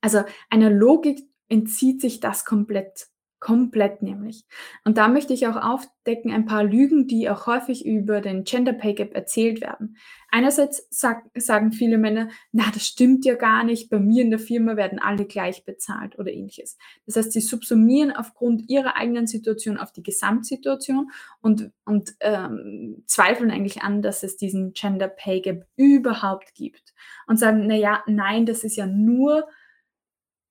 Also 0.00 0.22
einer 0.48 0.70
Logik 0.70 1.20
entzieht 1.48 2.00
sich 2.00 2.20
das 2.20 2.44
komplett. 2.44 3.08
Komplett 3.40 4.02
nämlich. 4.02 4.44
Und 4.84 4.98
da 4.98 5.08
möchte 5.08 5.32
ich 5.32 5.46
auch 5.46 5.56
aufdecken 5.56 6.30
ein 6.30 6.44
paar 6.44 6.62
Lügen, 6.62 7.06
die 7.06 7.30
auch 7.30 7.46
häufig 7.46 7.86
über 7.86 8.20
den 8.20 8.44
Gender 8.44 8.74
Pay 8.74 8.92
Gap 8.92 9.14
erzählt 9.14 9.62
werden. 9.62 9.96
Einerseits 10.30 10.86
sag, 10.90 11.24
sagen 11.34 11.72
viele 11.72 11.96
Männer, 11.96 12.28
na, 12.52 12.64
das 12.74 12.86
stimmt 12.86 13.24
ja 13.24 13.36
gar 13.36 13.64
nicht, 13.64 13.88
bei 13.88 13.98
mir 13.98 14.22
in 14.22 14.30
der 14.30 14.38
Firma 14.38 14.76
werden 14.76 14.98
alle 14.98 15.24
gleich 15.24 15.64
bezahlt 15.64 16.18
oder 16.18 16.30
ähnliches. 16.30 16.76
Das 17.06 17.16
heißt, 17.16 17.32
sie 17.32 17.40
subsumieren 17.40 18.12
aufgrund 18.12 18.68
ihrer 18.68 18.96
eigenen 18.96 19.26
Situation 19.26 19.78
auf 19.78 19.90
die 19.90 20.02
Gesamtsituation 20.02 21.10
und, 21.40 21.72
und 21.86 22.12
ähm, 22.20 23.04
zweifeln 23.06 23.50
eigentlich 23.50 23.80
an, 23.80 24.02
dass 24.02 24.22
es 24.22 24.36
diesen 24.36 24.74
Gender 24.74 25.08
Pay 25.08 25.40
Gap 25.40 25.66
überhaupt 25.76 26.52
gibt. 26.54 26.92
Und 27.26 27.38
sagen, 27.38 27.66
na 27.66 27.74
ja, 27.74 28.02
nein, 28.06 28.44
das 28.44 28.64
ist 28.64 28.76
ja 28.76 28.86
nur 28.86 29.48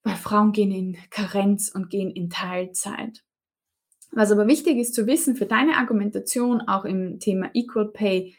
weil 0.09 0.17
Frauen 0.17 0.51
gehen 0.51 0.71
in 0.71 0.97
Karenz 1.09 1.69
und 1.69 1.89
gehen 1.89 2.09
in 2.09 2.29
Teilzeit. 2.29 3.23
Was 4.11 4.31
aber 4.31 4.47
wichtig 4.47 4.77
ist 4.77 4.95
zu 4.95 5.05
wissen 5.05 5.35
für 5.35 5.45
deine 5.45 5.77
Argumentation 5.77 6.61
auch 6.61 6.83
im 6.83 7.19
Thema 7.19 7.51
Equal 7.53 7.91
Pay, 7.91 8.35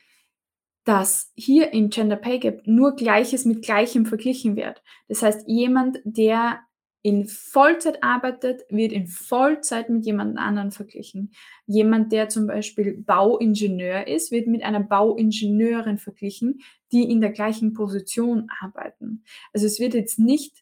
dass 0.85 1.31
hier 1.37 1.73
im 1.73 1.91
Gender 1.91 2.17
Pay 2.17 2.41
Gap 2.41 2.62
nur 2.67 2.97
Gleiches 2.97 3.45
mit 3.45 3.62
Gleichem 3.62 4.07
verglichen 4.07 4.57
wird. 4.57 4.83
Das 5.09 5.23
heißt, 5.23 5.47
jemand, 5.47 5.99
der 6.05 6.61
in 7.03 7.27
Vollzeit 7.27 8.03
arbeitet, 8.03 8.62
wird 8.69 8.93
in 8.93 9.07
Vollzeit 9.07 9.89
mit 9.89 10.05
jemand 10.05 10.39
anderen 10.39 10.71
verglichen. 10.71 11.33
Jemand, 11.67 12.12
der 12.12 12.29
zum 12.29 12.47
Beispiel 12.47 12.99
Bauingenieur 12.99 14.07
ist, 14.07 14.33
wird 14.33 14.49
mit 14.49 14.62
einer 14.62 14.81
Bauingenieurin 14.81 15.99
verglichen, 15.99 16.61
die 16.93 17.11
in 17.11 17.21
der 17.21 17.31
gleichen 17.31 17.73
Position 17.73 18.49
arbeiten. 18.61 19.25
Also 19.53 19.67
es 19.67 19.79
wird 19.79 19.95
jetzt 19.95 20.19
nicht 20.19 20.60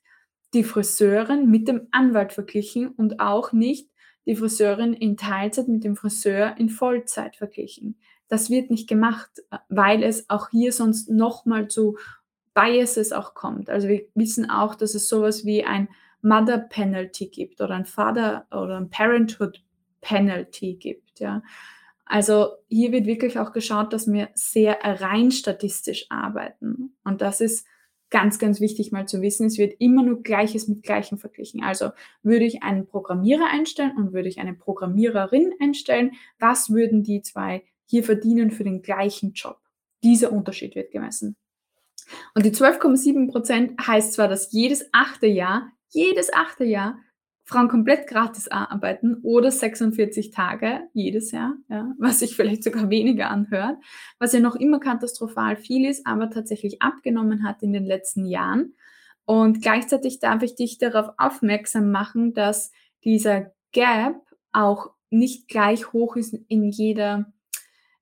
die 0.54 0.64
Friseurin 0.64 1.50
mit 1.50 1.68
dem 1.68 1.88
Anwalt 1.90 2.32
verglichen 2.32 2.88
und 2.88 3.20
auch 3.20 3.52
nicht 3.52 3.90
die 4.26 4.36
Friseurin 4.36 4.92
in 4.92 5.16
Teilzeit 5.16 5.68
mit 5.68 5.84
dem 5.84 5.96
Friseur 5.96 6.56
in 6.58 6.68
Vollzeit 6.68 7.36
verglichen. 7.36 7.98
Das 8.28 8.50
wird 8.50 8.70
nicht 8.70 8.88
gemacht, 8.88 9.30
weil 9.68 10.02
es 10.02 10.28
auch 10.28 10.50
hier 10.50 10.72
sonst 10.72 11.08
nochmal 11.08 11.68
zu 11.68 11.96
Biases 12.54 13.12
auch 13.12 13.34
kommt. 13.34 13.70
Also 13.70 13.88
wir 13.88 14.02
wissen 14.14 14.50
auch, 14.50 14.74
dass 14.74 14.94
es 14.94 15.08
sowas 15.08 15.44
wie 15.44 15.64
ein 15.64 15.88
Mother 16.20 16.58
Penalty 16.58 17.28
gibt 17.28 17.60
oder 17.60 17.74
ein 17.74 17.86
Father 17.86 18.46
oder 18.50 18.76
ein 18.76 18.90
Parenthood 18.90 19.62
Penalty 20.00 20.74
gibt. 20.74 21.20
Ja. 21.20 21.42
Also 22.04 22.52
hier 22.68 22.92
wird 22.92 23.06
wirklich 23.06 23.38
auch 23.38 23.52
geschaut, 23.52 23.92
dass 23.92 24.10
wir 24.10 24.28
sehr 24.34 24.78
rein 24.82 25.30
statistisch 25.30 26.06
arbeiten. 26.10 26.96
Und 27.04 27.20
das 27.20 27.40
ist 27.40 27.66
ganz, 28.10 28.38
ganz 28.38 28.60
wichtig 28.60 28.92
mal 28.92 29.06
zu 29.06 29.20
wissen, 29.20 29.46
es 29.46 29.58
wird 29.58 29.74
immer 29.80 30.02
nur 30.02 30.22
Gleiches 30.22 30.68
mit 30.68 30.82
Gleichem 30.82 31.18
verglichen. 31.18 31.62
Also 31.62 31.90
würde 32.22 32.44
ich 32.44 32.62
einen 32.62 32.86
Programmierer 32.86 33.46
einstellen 33.50 33.96
und 33.96 34.12
würde 34.12 34.28
ich 34.28 34.38
eine 34.38 34.54
Programmiererin 34.54 35.52
einstellen, 35.60 36.12
was 36.38 36.70
würden 36.70 37.02
die 37.02 37.22
zwei 37.22 37.64
hier 37.86 38.04
verdienen 38.04 38.50
für 38.50 38.64
den 38.64 38.82
gleichen 38.82 39.32
Job? 39.32 39.58
Dieser 40.02 40.32
Unterschied 40.32 40.74
wird 40.74 40.90
gemessen. 40.90 41.36
Und 42.34 42.46
die 42.46 42.52
12,7 42.52 43.30
Prozent 43.30 43.86
heißt 43.86 44.14
zwar, 44.14 44.28
dass 44.28 44.52
jedes 44.52 44.88
achte 44.92 45.26
Jahr, 45.26 45.70
jedes 45.90 46.32
achte 46.32 46.64
Jahr 46.64 46.98
Frauen 47.48 47.68
komplett 47.68 48.06
gratis 48.06 48.48
arbeiten 48.48 49.20
oder 49.22 49.50
46 49.50 50.32
Tage 50.32 50.82
jedes 50.92 51.30
Jahr, 51.30 51.54
ja, 51.70 51.94
was 51.98 52.18
sich 52.18 52.36
vielleicht 52.36 52.62
sogar 52.62 52.90
weniger 52.90 53.30
anhört, 53.30 53.78
was 54.18 54.34
ja 54.34 54.40
noch 54.40 54.54
immer 54.54 54.80
katastrophal 54.80 55.56
viel 55.56 55.88
ist, 55.88 56.06
aber 56.06 56.28
tatsächlich 56.28 56.82
abgenommen 56.82 57.44
hat 57.44 57.62
in 57.62 57.72
den 57.72 57.86
letzten 57.86 58.26
Jahren. 58.26 58.74
Und 59.24 59.62
gleichzeitig 59.62 60.18
darf 60.20 60.42
ich 60.42 60.56
dich 60.56 60.76
darauf 60.76 61.14
aufmerksam 61.16 61.90
machen, 61.90 62.34
dass 62.34 62.70
dieser 63.02 63.52
Gap 63.72 64.20
auch 64.52 64.90
nicht 65.08 65.48
gleich 65.48 65.94
hoch 65.94 66.16
ist 66.16 66.34
in 66.48 66.68
jeder 66.68 67.32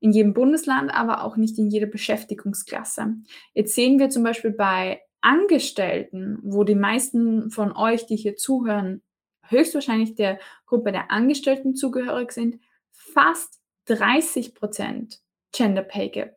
in 0.00 0.12
jedem 0.12 0.35
Bundesland, 0.35 0.93
aber 0.93 1.25
auch 1.25 1.37
nicht 1.37 1.57
in 1.59 1.69
jeder 1.69 1.87
Beschäftigungsklasse. 1.87 3.15
Jetzt 3.55 3.75
sehen 3.75 3.99
wir 3.99 4.11
zum 4.11 4.25
Beispiel 4.25 4.50
bei 4.50 5.00
Angestellten, 5.21 6.38
wo 6.43 6.65
die 6.65 6.75
meisten 6.75 7.50
von 7.50 7.73
euch, 7.73 8.07
die 8.07 8.17
hier 8.17 8.37
zuhören, 8.37 9.03
höchstwahrscheinlich 9.50 10.15
der 10.15 10.38
Gruppe 10.67 10.93
der 10.93 11.11
Angestellten 11.11 11.75
zugehörig 11.75 12.33
sind, 12.33 12.61
fast 12.93 13.61
30 13.87 14.55
Prozent 14.55 15.21
Gender 15.53 15.83
Pay 15.83 16.11
Gap 16.11 16.37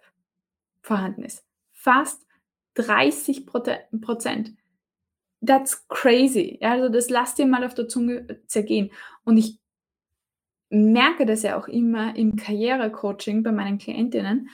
vorhanden 0.81 1.23
ist. 1.23 1.43
Fast 1.71 2.25
30 2.75 3.45
Prozent. 3.45 4.53
That's 5.45 5.87
crazy. 5.87 6.59
also 6.61 6.89
das 6.89 7.09
lasst 7.09 7.37
dir 7.37 7.45
mal 7.45 7.63
auf 7.63 7.73
der 7.73 7.87
Zunge 7.87 8.41
zergehen. 8.47 8.91
Und 9.23 9.37
ich 9.37 9.57
merke 10.69 11.25
das 11.25 11.43
ja 11.43 11.57
auch 11.57 11.67
immer 11.67 12.15
im 12.15 12.35
Karrierecoaching 12.35 13.43
bei 13.43 13.51
meinen 13.51 13.77
Klientinnen, 13.77 14.49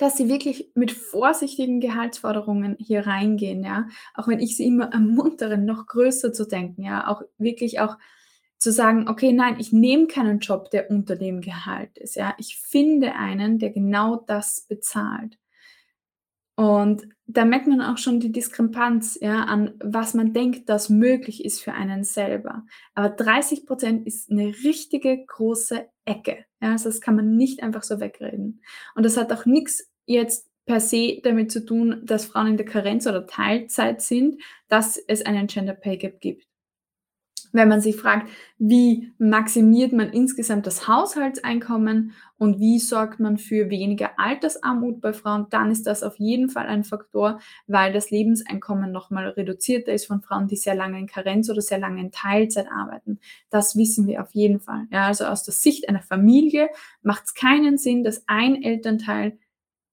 dass 0.00 0.16
sie 0.16 0.30
wirklich 0.30 0.70
mit 0.74 0.92
vorsichtigen 0.92 1.78
Gehaltsforderungen 1.78 2.74
hier 2.78 3.06
reingehen, 3.06 3.62
ja. 3.62 3.86
Auch 4.14 4.28
wenn 4.28 4.40
ich 4.40 4.56
sie 4.56 4.64
immer 4.66 4.90
ermuntere, 4.92 5.58
noch 5.58 5.86
größer 5.86 6.32
zu 6.32 6.46
denken, 6.46 6.82
ja. 6.82 7.06
Auch 7.06 7.22
wirklich 7.36 7.80
auch 7.80 7.98
zu 8.56 8.72
sagen, 8.72 9.08
okay, 9.08 9.32
nein, 9.32 9.56
ich 9.58 9.72
nehme 9.72 10.06
keinen 10.06 10.38
Job, 10.38 10.70
der 10.70 10.90
unter 10.90 11.16
dem 11.16 11.42
Gehalt 11.42 11.98
ist, 11.98 12.16
ja. 12.16 12.34
Ich 12.38 12.56
finde 12.56 13.14
einen, 13.14 13.58
der 13.58 13.70
genau 13.70 14.16
das 14.16 14.62
bezahlt. 14.62 15.38
Und 16.56 17.08
da 17.26 17.44
merkt 17.44 17.66
man 17.66 17.80
auch 17.80 17.96
schon 17.96 18.20
die 18.20 18.32
Diskrepanz, 18.32 19.18
ja, 19.20 19.44
an 19.44 19.74
was 19.82 20.14
man 20.14 20.32
denkt, 20.32 20.68
das 20.68 20.88
möglich 20.88 21.44
ist 21.44 21.62
für 21.62 21.72
einen 21.72 22.04
selber. 22.04 22.64
Aber 22.94 23.10
30 23.10 23.66
Prozent 23.66 24.06
ist 24.06 24.30
eine 24.30 24.48
richtige 24.48 25.24
große 25.26 25.88
Ecke. 26.04 26.44
Ja, 26.60 26.72
also 26.72 26.88
das 26.88 27.00
kann 27.00 27.16
man 27.16 27.36
nicht 27.36 27.62
einfach 27.62 27.82
so 27.82 28.00
wegreden. 28.00 28.62
Und 28.94 29.04
das 29.04 29.16
hat 29.16 29.32
auch 29.32 29.46
nichts 29.46 29.89
jetzt 30.10 30.48
per 30.66 30.80
se 30.80 31.20
damit 31.22 31.50
zu 31.50 31.64
tun, 31.64 32.02
dass 32.04 32.26
Frauen 32.26 32.48
in 32.48 32.56
der 32.56 32.66
Karenz 32.66 33.06
oder 33.06 33.26
Teilzeit 33.26 34.02
sind, 34.02 34.40
dass 34.68 34.96
es 34.96 35.24
einen 35.24 35.46
Gender 35.46 35.74
Pay 35.74 35.96
Gap 35.96 36.20
gibt. 36.20 36.46
Wenn 37.52 37.68
man 37.68 37.80
sich 37.80 37.96
fragt, 37.96 38.30
wie 38.58 39.12
maximiert 39.18 39.92
man 39.92 40.12
insgesamt 40.12 40.68
das 40.68 40.86
Haushaltseinkommen 40.86 42.12
und 42.38 42.60
wie 42.60 42.78
sorgt 42.78 43.18
man 43.18 43.38
für 43.38 43.70
weniger 43.70 44.20
Altersarmut 44.20 45.00
bei 45.00 45.12
Frauen, 45.12 45.46
dann 45.50 45.72
ist 45.72 45.86
das 45.86 46.04
auf 46.04 46.20
jeden 46.20 46.48
Fall 46.48 46.66
ein 46.66 46.84
Faktor, 46.84 47.40
weil 47.66 47.92
das 47.92 48.12
Lebenseinkommen 48.12 48.92
nochmal 48.92 49.30
reduzierter 49.30 49.92
ist 49.92 50.06
von 50.06 50.22
Frauen, 50.22 50.46
die 50.46 50.56
sehr 50.56 50.76
lange 50.76 51.00
in 51.00 51.08
Karenz 51.08 51.50
oder 51.50 51.60
sehr 51.60 51.78
lange 51.78 52.00
in 52.00 52.12
Teilzeit 52.12 52.68
arbeiten. 52.70 53.18
Das 53.50 53.74
wissen 53.76 54.06
wir 54.06 54.22
auf 54.22 54.30
jeden 54.32 54.60
Fall. 54.60 54.86
Ja, 54.92 55.08
also 55.08 55.24
aus 55.24 55.42
der 55.42 55.54
Sicht 55.54 55.88
einer 55.88 56.02
Familie 56.02 56.68
macht 57.02 57.24
es 57.24 57.34
keinen 57.34 57.78
Sinn, 57.78 58.04
dass 58.04 58.22
ein 58.28 58.62
Elternteil 58.62 59.36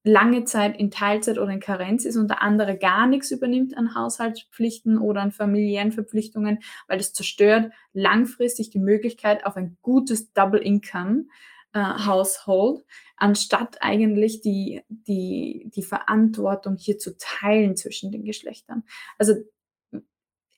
lange 0.08 0.46
Zeit 0.46 0.78
in 0.80 0.90
Teilzeit 0.90 1.38
oder 1.38 1.52
in 1.52 1.60
Karenz 1.60 2.06
ist 2.06 2.18
und 2.18 2.30
der 2.30 2.42
andere 2.42 2.78
gar 2.78 3.06
nichts 3.06 3.30
übernimmt 3.30 3.78
an 3.78 3.94
Haushaltspflichten 3.94 4.98
oder 4.98 5.22
an 5.22 5.32
familiären 5.32 5.92
Verpflichtungen, 5.92 6.60
weil 6.88 6.98
das 6.98 7.14
zerstört 7.14 7.72
langfristig 7.94 8.70
die 8.70 8.80
Möglichkeit 8.80 9.46
auf 9.46 9.56
ein 9.58 9.78
gutes 9.82 10.34
Double 10.34 10.62
Income 10.62 11.26
äh, 11.74 11.80
Household, 11.80 12.86
anstatt 13.18 13.78
eigentlich 13.82 14.42
die, 14.42 14.82
die, 14.90 15.70
die 15.76 15.84
Verantwortung 15.84 16.78
hier 16.78 16.98
zu 16.98 17.18
teilen 17.18 17.76
zwischen 17.76 18.12
den 18.12 18.24
Geschlechtern. 18.24 18.84
Also 19.18 19.36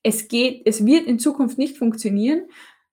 es 0.03 0.27
geht, 0.27 0.62
es 0.65 0.86
wird 0.86 1.08
in 1.08 1.20
Zukunft 1.20 1.58
nicht 1.58 1.77
funktionieren, 1.77 2.48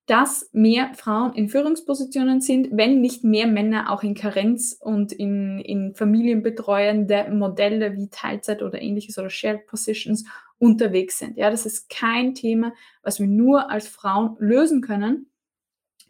dass 0.06 0.48
mehr 0.52 0.94
Frauen 0.94 1.34
in 1.34 1.48
Führungspositionen 1.48 2.40
sind, 2.40 2.68
wenn 2.70 3.00
nicht 3.00 3.24
mehr 3.24 3.48
Männer 3.48 3.92
auch 3.92 4.04
in 4.04 4.14
Karenz 4.14 4.76
und 4.80 5.12
in, 5.12 5.58
in 5.58 5.94
familienbetreuende 5.94 7.28
Modelle 7.32 7.96
wie 7.96 8.08
Teilzeit 8.08 8.62
oder 8.62 8.80
ähnliches 8.80 9.18
oder 9.18 9.30
Shared 9.30 9.66
Positions 9.66 10.24
unterwegs 10.58 11.18
sind. 11.18 11.36
Ja, 11.36 11.50
das 11.50 11.66
ist 11.66 11.90
kein 11.90 12.34
Thema, 12.34 12.72
was 13.02 13.18
wir 13.18 13.26
nur 13.26 13.68
als 13.70 13.88
Frauen 13.88 14.36
lösen 14.38 14.80
können. 14.80 15.28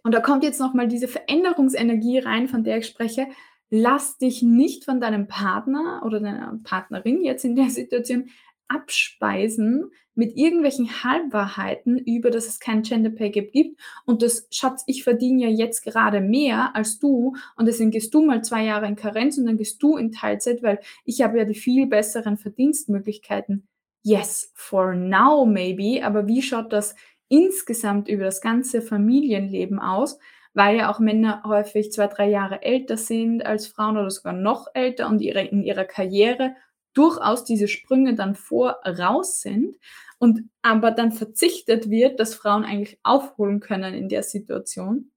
Und 0.02 0.12
da 0.12 0.20
kommt 0.20 0.44
jetzt 0.44 0.60
nochmal 0.60 0.88
diese 0.88 1.08
Veränderungsenergie 1.08 2.18
rein, 2.18 2.48
von 2.48 2.64
der 2.64 2.78
ich 2.78 2.86
spreche. 2.86 3.26
Lass 3.70 4.18
dich 4.18 4.42
nicht 4.42 4.84
von 4.84 5.00
deinem 5.00 5.26
Partner 5.26 6.02
oder 6.04 6.20
deiner 6.20 6.60
Partnerin 6.62 7.24
jetzt 7.24 7.44
in 7.44 7.56
der 7.56 7.70
Situation 7.70 8.28
abspeisen 8.68 9.90
mit 10.14 10.36
irgendwelchen 10.36 11.04
Halbwahrheiten 11.04 11.98
über, 11.98 12.30
dass 12.30 12.46
es 12.46 12.58
kein 12.58 12.82
Gender 12.82 13.10
Pay 13.10 13.30
Gap 13.30 13.52
gibt 13.52 13.80
und 14.06 14.22
das, 14.22 14.48
Schatz, 14.50 14.82
ich 14.86 15.04
verdiene 15.04 15.42
ja 15.44 15.48
jetzt 15.48 15.82
gerade 15.82 16.20
mehr 16.20 16.74
als 16.74 16.98
du 16.98 17.34
und 17.56 17.66
deswegen 17.66 17.90
gehst 17.90 18.14
du 18.14 18.24
mal 18.24 18.42
zwei 18.42 18.64
Jahre 18.64 18.86
in 18.86 18.96
Karenz 18.96 19.36
und 19.38 19.46
dann 19.46 19.58
gehst 19.58 19.82
du 19.82 19.96
in 19.96 20.12
Teilzeit, 20.12 20.62
weil 20.62 20.80
ich 21.04 21.20
habe 21.20 21.38
ja 21.38 21.44
die 21.44 21.54
viel 21.54 21.86
besseren 21.86 22.38
Verdienstmöglichkeiten. 22.38 23.68
Yes, 24.02 24.52
for 24.54 24.94
now 24.94 25.44
maybe, 25.44 26.04
aber 26.04 26.26
wie 26.26 26.40
schaut 26.40 26.72
das 26.72 26.94
insgesamt 27.28 28.08
über 28.08 28.24
das 28.24 28.40
ganze 28.40 28.80
Familienleben 28.80 29.78
aus? 29.78 30.18
Weil 30.54 30.78
ja 30.78 30.90
auch 30.90 31.00
Männer 31.00 31.42
häufig 31.44 31.92
zwei, 31.92 32.06
drei 32.06 32.30
Jahre 32.30 32.62
älter 32.62 32.96
sind 32.96 33.44
als 33.44 33.66
Frauen 33.66 33.98
oder 33.98 34.10
sogar 34.10 34.32
noch 34.32 34.68
älter 34.72 35.08
und 35.08 35.20
ihre, 35.20 35.42
in 35.42 35.62
ihrer 35.62 35.84
Karriere 35.84 36.54
durchaus 36.96 37.44
diese 37.44 37.68
Sprünge 37.68 38.14
dann 38.14 38.34
voraus 38.34 39.40
sind 39.40 39.76
und 40.18 40.44
aber 40.62 40.90
dann 40.90 41.12
verzichtet 41.12 41.90
wird, 41.90 42.18
dass 42.20 42.34
Frauen 42.34 42.64
eigentlich 42.64 42.98
aufholen 43.02 43.60
können 43.60 43.94
in 43.94 44.08
der 44.08 44.22
Situation 44.22 45.10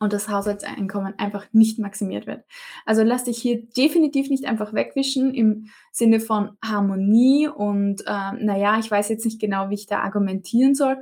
und 0.00 0.12
das 0.12 0.28
Haushaltseinkommen 0.28 1.18
einfach 1.18 1.46
nicht 1.52 1.78
maximiert 1.78 2.26
wird. 2.26 2.44
Also 2.84 3.02
lass 3.02 3.24
dich 3.24 3.38
hier 3.38 3.64
definitiv 3.64 4.28
nicht 4.28 4.44
einfach 4.44 4.74
wegwischen 4.74 5.32
im 5.34 5.70
Sinne 5.92 6.20
von 6.20 6.56
Harmonie 6.62 7.48
und 7.48 8.02
äh, 8.06 8.32
naja, 8.38 8.78
ich 8.78 8.90
weiß 8.90 9.08
jetzt 9.08 9.24
nicht 9.24 9.40
genau, 9.40 9.70
wie 9.70 9.74
ich 9.74 9.86
da 9.86 10.00
argumentieren 10.00 10.74
soll 10.74 10.98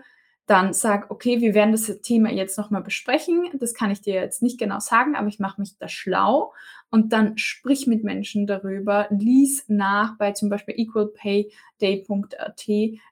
dann 0.47 0.73
sag, 0.75 1.11
okay, 1.11 1.41
wir 1.41 1.55
werden 1.55 1.73
das 1.73 1.87
Thema 2.03 2.31
jetzt 2.31 2.59
nochmal 2.59 2.83
besprechen. 2.83 3.49
Das 3.55 3.75
kann 3.75 3.91
ich 3.91 4.01
dir 4.01 4.15
jetzt 4.15 4.43
nicht 4.43 4.59
genau 4.59 4.81
sagen, 4.81 5.15
aber 5.15 5.29
ich 5.29 5.39
mache 5.39 5.61
mich 5.61 5.79
da 5.79 5.89
schlau 5.89 6.53
und 6.93 7.15
dann 7.15 7.39
sprich 7.39 7.87
mit 7.87 8.05
Menschen 8.05 8.47
darüber, 8.47 9.09
lies 9.11 9.65
nach 9.67 10.19
bei 10.19 10.33
zum 10.33 10.51
Beispiel 10.51 10.75
equalpayday.at, 10.79 12.67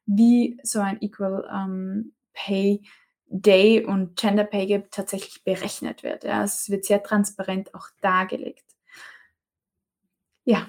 wie 0.05 0.61
so 0.63 0.81
ein 0.81 1.01
Equal 1.01 1.49
ähm, 1.51 2.13
Pay 2.35 2.83
Day 3.27 3.83
und 3.83 4.17
Gender 4.17 4.45
Pay 4.45 4.67
Gap 4.67 4.91
tatsächlich 4.91 5.43
berechnet 5.45 6.03
wird. 6.03 6.25
Ja, 6.25 6.45
es 6.45 6.69
wird 6.69 6.85
sehr 6.85 7.03
transparent 7.03 7.75
auch 7.75 7.89
dargelegt. 8.03 8.65
Ja, 10.45 10.69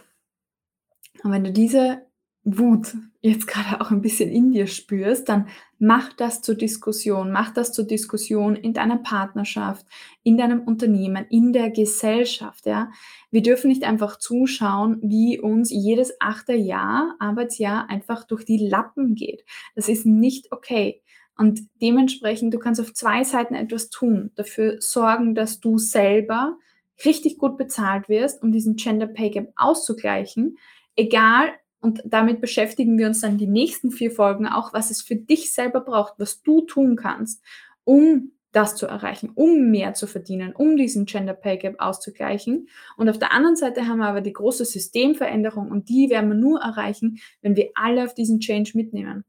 und 1.23 1.33
wenn 1.33 1.43
du 1.43 1.51
diese 1.51 2.05
Wut 2.43 2.95
jetzt 3.21 3.45
gerade 3.45 3.81
auch 3.81 3.91
ein 3.91 4.01
bisschen 4.01 4.31
in 4.31 4.51
dir 4.51 4.65
spürst, 4.65 5.29
dann 5.29 5.48
mach 5.77 6.12
das 6.13 6.41
zur 6.41 6.55
Diskussion, 6.55 7.31
mach 7.31 7.53
das 7.53 7.71
zur 7.71 7.86
Diskussion 7.86 8.55
in 8.55 8.74
deiner 8.74 8.98
Partnerschaft, 8.98 9.85
in 10.24 10.37
deinem 10.37 10.61
Unternehmen, 10.61 11.25
in 11.29 11.53
der 11.53 11.70
Gesellschaft, 11.70 12.65
ja. 12.65 12.89
Wir 13.29 13.44
dürfen 13.44 13.68
nicht 13.68 13.83
einfach 13.83 14.18
zuschauen, 14.18 15.00
wie 15.03 15.39
uns 15.39 15.70
jedes 15.70 16.13
achte 16.20 16.53
Jahr, 16.53 17.15
Arbeitsjahr 17.20 17.89
einfach 17.89 18.25
durch 18.25 18.44
die 18.44 18.57
Lappen 18.57 19.13
geht. 19.13 19.46
Das 19.75 19.87
ist 19.87 20.05
nicht 20.07 20.51
okay. 20.51 21.01
Und 21.37 21.61
dementsprechend, 21.81 22.53
du 22.53 22.59
kannst 22.59 22.81
auf 22.81 22.94
zwei 22.94 23.24
Seiten 23.24 23.53
etwas 23.53 23.89
tun, 23.89 24.31
dafür 24.35 24.77
sorgen, 24.79 25.35
dass 25.35 25.59
du 25.59 25.77
selber 25.77 26.57
richtig 27.05 27.37
gut 27.37 27.57
bezahlt 27.57 28.09
wirst, 28.09 28.42
um 28.42 28.51
diesen 28.51 28.75
Gender 28.75 29.07
Pay 29.07 29.29
Gap 29.29 29.53
auszugleichen, 29.55 30.57
egal 30.96 31.51
und 31.81 32.01
damit 32.05 32.41
beschäftigen 32.41 32.98
wir 32.98 33.07
uns 33.07 33.22
dann 33.22 33.37
die 33.37 33.48
nächsten 33.48 33.91
vier 33.91 34.11
Folgen 34.11 34.48
auch, 34.48 34.74
was 34.74 34.91
es 34.91 35.01
für 35.01 35.15
dich 35.15 35.53
selber 35.53 35.81
braucht, 35.81 36.13
was 36.17 36.41
du 36.44 36.61
tun 36.61 36.96
kannst, 36.96 37.44
um 37.83 38.31
das 38.51 38.75
zu 38.75 38.85
erreichen, 38.85 39.31
um 39.33 39.72
mehr 39.72 39.94
zu 39.94 40.07
verdienen, 40.07 40.53
um 40.53 40.77
diesen 40.77 41.05
Gender 41.05 41.33
Pay 41.33 41.57
Gap 41.57 41.75
auszugleichen. 41.79 42.67
Und 42.98 43.09
auf 43.09 43.17
der 43.17 43.31
anderen 43.31 43.55
Seite 43.55 43.87
haben 43.87 44.00
wir 44.00 44.07
aber 44.07 44.22
die 44.22 44.33
große 44.33 44.65
Systemveränderung 44.65 45.72
und 45.72 45.89
die 45.89 46.09
werden 46.09 46.29
wir 46.29 46.37
nur 46.37 46.59
erreichen, 46.59 47.20
wenn 47.41 47.55
wir 47.55 47.72
alle 47.75 48.03
auf 48.03 48.13
diesen 48.13 48.39
Change 48.39 48.72
mitnehmen. 48.75 49.24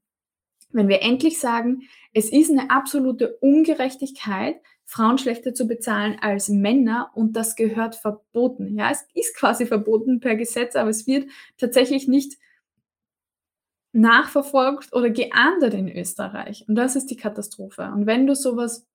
Wenn 0.71 0.89
wir 0.89 1.03
endlich 1.03 1.39
sagen, 1.39 1.83
es 2.13 2.31
ist 2.31 2.51
eine 2.51 2.71
absolute 2.71 3.37
Ungerechtigkeit, 3.37 4.57
Frauen 4.93 5.17
schlechter 5.17 5.55
zu 5.55 5.67
bezahlen 5.67 6.19
als 6.21 6.51
Männer 6.51 7.11
und 7.15 7.35
das 7.35 7.57
gehört 7.57 7.95
verboten. 7.95 8.77
Ja, 8.77 8.91
es 8.91 9.07
ist 9.15 9.35
quasi 9.35 9.65
verboten 9.65 10.21
per 10.21 10.37
Gesetz, 10.37 10.77
aber 10.77 10.91
es 10.91 11.07
wird 11.07 11.31
tatsächlich 11.57 12.09
nicht 12.09 12.37
nachverfolgt 13.93 14.93
oder 14.93 15.09
geahndet 15.09 15.73
in 15.73 15.89
Österreich. 15.89 16.67
Und 16.69 16.75
das 16.75 16.95
ist 16.95 17.07
die 17.07 17.17
Katastrophe. 17.17 17.91
Und 17.95 18.05
wenn 18.05 18.27
du 18.27 18.35
sowas 18.35 18.87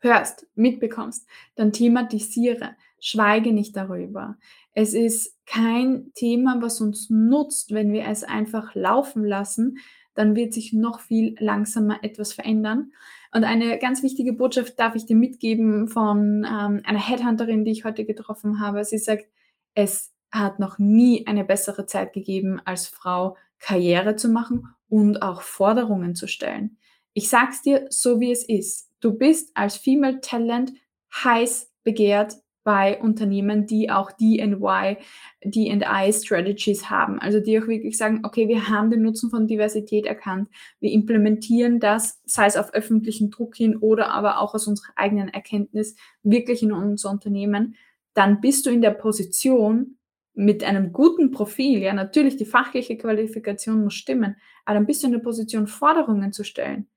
hörst, 0.00 0.46
mitbekommst, 0.54 1.26
dann 1.54 1.72
thematisiere, 1.72 2.70
schweige 2.98 3.52
nicht 3.52 3.76
darüber. 3.76 4.38
Es 4.72 4.94
ist 4.94 5.36
kein 5.44 6.12
Thema, 6.14 6.62
was 6.62 6.80
uns 6.80 7.10
nutzt, 7.10 7.74
wenn 7.74 7.92
wir 7.92 8.06
es 8.06 8.24
einfach 8.24 8.74
laufen 8.74 9.22
lassen, 9.22 9.76
dann 10.14 10.34
wird 10.34 10.54
sich 10.54 10.72
noch 10.72 11.00
viel 11.00 11.36
langsamer 11.38 11.98
etwas 12.02 12.32
verändern. 12.32 12.92
Und 13.34 13.42
eine 13.42 13.78
ganz 13.80 14.04
wichtige 14.04 14.32
Botschaft 14.32 14.78
darf 14.78 14.94
ich 14.94 15.06
dir 15.06 15.16
mitgeben 15.16 15.88
von 15.88 16.46
ähm, 16.48 16.82
einer 16.84 17.00
Headhunterin, 17.00 17.64
die 17.64 17.72
ich 17.72 17.84
heute 17.84 18.04
getroffen 18.04 18.60
habe. 18.60 18.84
Sie 18.84 18.98
sagt, 18.98 19.26
es 19.74 20.14
hat 20.30 20.60
noch 20.60 20.78
nie 20.78 21.26
eine 21.26 21.44
bessere 21.44 21.84
Zeit 21.86 22.12
gegeben, 22.12 22.60
als 22.64 22.86
Frau 22.86 23.36
Karriere 23.58 24.14
zu 24.14 24.28
machen 24.28 24.68
und 24.88 25.20
auch 25.20 25.42
Forderungen 25.42 26.14
zu 26.14 26.28
stellen. 26.28 26.78
Ich 27.12 27.28
sag's 27.28 27.60
dir 27.60 27.86
so, 27.90 28.20
wie 28.20 28.30
es 28.30 28.48
ist. 28.48 28.90
Du 29.00 29.12
bist 29.12 29.50
als 29.54 29.76
Female 29.76 30.20
Talent 30.20 30.72
heiß 31.12 31.72
begehrt 31.82 32.34
bei 32.64 32.98
Unternehmen, 33.00 33.66
die 33.66 33.90
auch 33.90 34.10
DNY, 34.10 34.96
DI 35.44 36.12
Strategies 36.12 36.90
haben. 36.90 37.18
Also 37.18 37.38
die 37.40 37.60
auch 37.60 37.68
wirklich 37.68 37.96
sagen, 37.96 38.22
okay, 38.24 38.48
wir 38.48 38.68
haben 38.68 38.90
den 38.90 39.02
Nutzen 39.02 39.30
von 39.30 39.46
Diversität 39.46 40.06
erkannt. 40.06 40.48
Wir 40.80 40.90
implementieren 40.90 41.78
das, 41.78 42.20
sei 42.24 42.46
es 42.46 42.56
auf 42.56 42.72
öffentlichen 42.72 43.30
Druck 43.30 43.54
hin 43.54 43.76
oder 43.76 44.10
aber 44.10 44.40
auch 44.40 44.54
aus 44.54 44.66
unserer 44.66 44.92
eigenen 44.96 45.28
Erkenntnis 45.28 45.94
wirklich 46.22 46.62
in 46.62 46.72
unser 46.72 47.10
Unternehmen. 47.10 47.76
Dann 48.14 48.40
bist 48.40 48.64
du 48.66 48.70
in 48.70 48.80
der 48.80 48.92
Position, 48.92 49.98
mit 50.34 50.64
einem 50.64 50.92
guten 50.92 51.30
Profil, 51.30 51.78
ja, 51.78 51.92
natürlich 51.92 52.36
die 52.36 52.44
fachliche 52.44 52.96
Qualifikation 52.96 53.84
muss 53.84 53.94
stimmen, 53.94 54.36
aber 54.64 54.74
dann 54.74 54.86
bist 54.86 55.02
du 55.02 55.06
in 55.06 55.12
der 55.12 55.20
Position, 55.20 55.68
Forderungen 55.68 56.32
zu 56.32 56.42
stellen. 56.42 56.88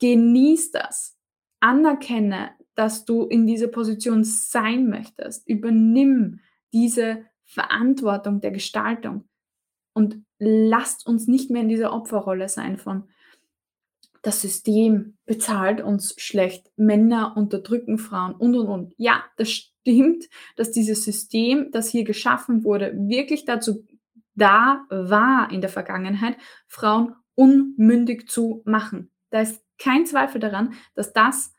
Genieß 0.00 0.70
das. 0.72 1.16
Anerkenne, 1.60 2.50
dass 2.74 3.04
du 3.04 3.24
in 3.24 3.46
dieser 3.46 3.68
Position 3.68 4.24
sein 4.24 4.88
möchtest. 4.88 5.48
Übernimm 5.48 6.40
diese 6.72 7.24
Verantwortung 7.44 8.40
der 8.40 8.50
Gestaltung 8.50 9.28
und 9.92 10.22
lasst 10.38 11.06
uns 11.06 11.26
nicht 11.26 11.50
mehr 11.50 11.62
in 11.62 11.68
dieser 11.68 11.92
Opferrolle 11.92 12.48
sein 12.48 12.78
von 12.78 13.04
das 14.24 14.40
System 14.40 15.18
bezahlt 15.26 15.82
uns 15.82 16.14
schlecht, 16.16 16.72
Männer 16.76 17.36
unterdrücken 17.36 17.98
Frauen 17.98 18.34
und 18.34 18.56
und 18.56 18.68
und. 18.68 18.94
Ja, 18.96 19.22
das 19.36 19.50
stimmt, 19.50 20.24
dass 20.56 20.72
dieses 20.72 21.04
System, 21.04 21.70
das 21.72 21.90
hier 21.90 22.04
geschaffen 22.04 22.64
wurde, 22.64 22.94
wirklich 22.96 23.44
dazu 23.44 23.84
da 24.34 24.84
war 24.88 25.52
in 25.52 25.60
der 25.60 25.70
Vergangenheit, 25.70 26.36
Frauen 26.66 27.14
unmündig 27.34 28.28
zu 28.28 28.62
machen. 28.64 29.10
da 29.30 29.42
ist 29.42 29.62
kein 29.78 30.06
Zweifel 30.06 30.40
daran, 30.40 30.74
dass 30.94 31.12
das 31.12 31.53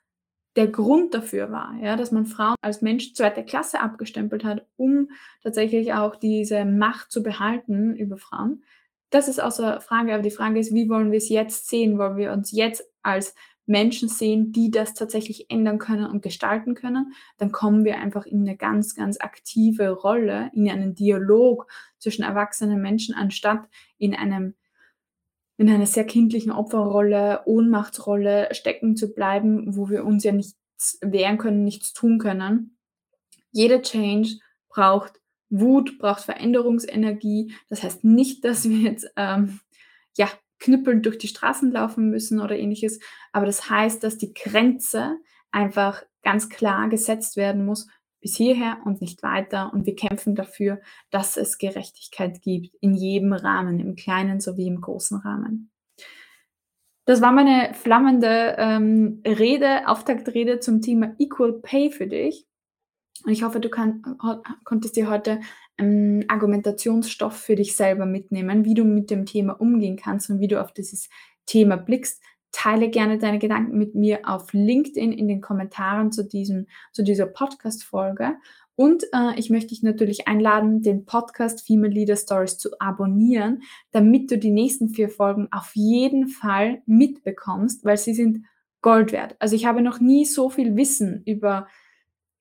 der 0.56 0.68
Grund 0.68 1.14
dafür 1.14 1.52
war, 1.52 1.76
ja, 1.82 1.96
dass 1.96 2.12
man 2.12 2.26
Frauen 2.26 2.56
als 2.62 2.82
Mensch 2.82 3.14
zweiter 3.14 3.44
Klasse 3.44 3.82
abgestempelt 3.82 4.44
hat, 4.44 4.66
um 4.78 5.10
tatsächlich 5.44 5.94
auch 5.94 6.16
diese 6.16 6.66
Macht 6.66 7.12
zu 7.12 7.24
behalten 7.24 7.96
über 7.96 8.18
Frauen. 8.18 8.64
Das 9.10 9.28
ist 9.28 9.42
außer 9.42 9.82
Frage, 9.82 10.14
aber 10.14 10.24
die 10.24 10.32
Frage 10.32 10.60
ist, 10.60 10.74
wie 10.74 10.90
wollen 10.90 11.12
wir 11.12 11.18
es 11.18 11.30
jetzt 11.30 11.68
sehen? 11.70 11.98
Wollen 11.98 12.18
wir 12.18 12.32
uns 12.32 12.52
jetzt 12.52 12.84
als 13.04 13.36
Menschen 13.66 14.10
sehen, 14.10 14.52
die 14.52 14.70
das 14.72 14.94
tatsächlich 14.94 15.50
ändern 15.50 15.80
können 15.80 16.06
und 16.06 16.22
gestalten 16.22 16.76
können, 16.76 17.14
dann 17.38 17.52
kommen 17.52 17.84
wir 17.84 17.98
einfach 17.98 18.26
in 18.26 18.42
eine 18.42 18.56
ganz, 18.56 18.96
ganz 18.96 19.20
aktive 19.20 19.90
Rolle, 19.90 20.52
in 20.54 20.70
einen 20.70 20.94
Dialog 20.94 21.68
zwischen 21.98 22.24
erwachsenen 22.24 22.82
Menschen, 22.82 23.16
anstatt 23.16 23.68
in 23.98 24.14
einem 24.14 24.54
in 25.58 25.70
einer 25.70 25.86
sehr 25.86 26.06
kindlichen 26.06 26.52
Opferrolle, 26.52 27.42
Ohnmachtsrolle 27.46 28.50
stecken 28.52 28.96
zu 28.96 29.14
bleiben, 29.14 29.76
wo 29.76 29.90
wir 29.90 30.06
uns 30.06 30.24
ja 30.24 30.32
nichts 30.32 31.00
wehren 31.02 31.38
können, 31.38 31.64
nichts 31.64 31.94
tun 31.94 32.20
können. 32.20 32.78
Jeder 33.52 33.82
Change 33.82 34.38
braucht 34.68 35.22
Wut, 35.50 35.98
braucht 35.98 36.24
Veränderungsenergie. 36.24 37.54
Das 37.70 37.84
heißt 37.84 38.04
nicht, 38.04 38.44
dass 38.44 38.68
wir 38.68 38.78
jetzt 38.78 39.10
ähm, 39.16 39.60
ja, 40.18 40.30
knüppelnd 40.60 41.06
durch 41.06 41.18
die 41.18 41.28
Straßen 41.28 41.72
laufen 41.72 42.10
müssen 42.10 42.42
oder 42.42 42.58
ähnliches, 42.58 43.00
aber 43.32 43.46
das 43.46 43.70
heißt, 43.70 44.04
dass 44.04 44.18
die 44.18 44.34
Grenze 44.34 45.18
einfach 45.52 46.04
ganz 46.22 46.50
klar 46.50 46.90
gesetzt 46.90 47.38
werden 47.38 47.66
muss, 47.66 47.88
bis 48.26 48.38
hierher 48.38 48.80
und 48.86 49.02
nicht 49.02 49.22
weiter. 49.22 49.72
Und 49.72 49.86
wir 49.86 49.96
kämpfen 49.96 50.34
dafür, 50.34 50.82
dass 51.12 51.38
es 51.38 51.60
Gerechtigkeit 51.60 52.42
gibt 52.42 52.76
in 52.82 52.96
jedem 52.96 53.34
Rahmen, 53.34 53.80
im 53.80 53.96
kleinen 53.96 54.40
sowie 54.40 54.66
im 54.66 54.82
großen 54.82 55.20
Rahmen. 55.20 55.70
Das 57.06 57.22
war 57.22 57.32
meine 57.32 57.76
flammende 57.76 58.56
ähm, 58.58 59.22
Rede, 59.28 59.88
Auftaktrede 59.88 60.60
zum 60.60 60.82
Thema 60.82 61.14
Equal 61.20 61.62
Pay 61.62 61.92
für 61.92 62.08
dich. 62.08 62.48
Und 63.26 63.32
ich 63.32 63.44
hoffe, 63.44 63.60
du 63.60 63.70
kann, 63.70 64.02
konntest 64.64 64.96
dir 64.96 65.08
heute 65.08 65.40
ähm, 65.78 66.26
Argumentationsstoff 66.28 67.38
für 67.38 67.56
dich 67.56 67.76
selber 67.76 68.08
mitnehmen, 68.08 68.66
wie 68.66 68.74
du 68.74 68.86
mit 68.86 69.12
dem 69.12 69.28
Thema 69.28 69.54
umgehen 69.54 69.98
kannst 69.98 70.32
und 70.32 70.40
wie 70.40 70.48
du 70.48 70.60
auf 70.60 70.74
dieses 70.74 71.10
Thema 71.46 71.76
blickst. 71.76 72.24
Teile 72.56 72.90
gerne 72.90 73.18
deine 73.18 73.38
Gedanken 73.38 73.78
mit 73.78 73.96
mir 73.96 74.22
auf 74.24 74.54
LinkedIn 74.54 75.12
in 75.12 75.28
den 75.28 75.42
Kommentaren 75.42 76.14
zu, 76.14 76.24
diesem, 76.24 76.68
zu 76.94 77.04
dieser 77.04 77.26
Podcast-Folge. 77.26 78.38
Und 78.78 79.04
äh, 79.12 79.38
ich 79.38 79.50
möchte 79.50 79.70
dich 79.70 79.84
natürlich 79.84 80.30
einladen, 80.30 80.82
den 80.82 81.04
Podcast 81.04 81.68
Female 81.68 81.94
Leader 81.94 82.16
Stories 82.16 82.58
zu 82.58 82.70
abonnieren, 82.80 83.64
damit 83.92 84.32
du 84.32 84.38
die 84.38 84.52
nächsten 84.52 84.88
vier 84.88 85.10
Folgen 85.10 85.50
auf 85.52 85.72
jeden 85.74 86.30
Fall 86.30 86.82
mitbekommst, 86.86 87.84
weil 87.84 87.98
sie 87.98 88.14
sind 88.14 88.46
Gold 88.82 89.12
wert. 89.12 89.36
Also 89.40 89.58
ich 89.58 89.66
habe 89.66 89.82
noch 89.82 90.00
nie 90.00 90.24
so 90.24 90.50
viel 90.50 90.78
Wissen 90.78 91.24
über 91.26 91.68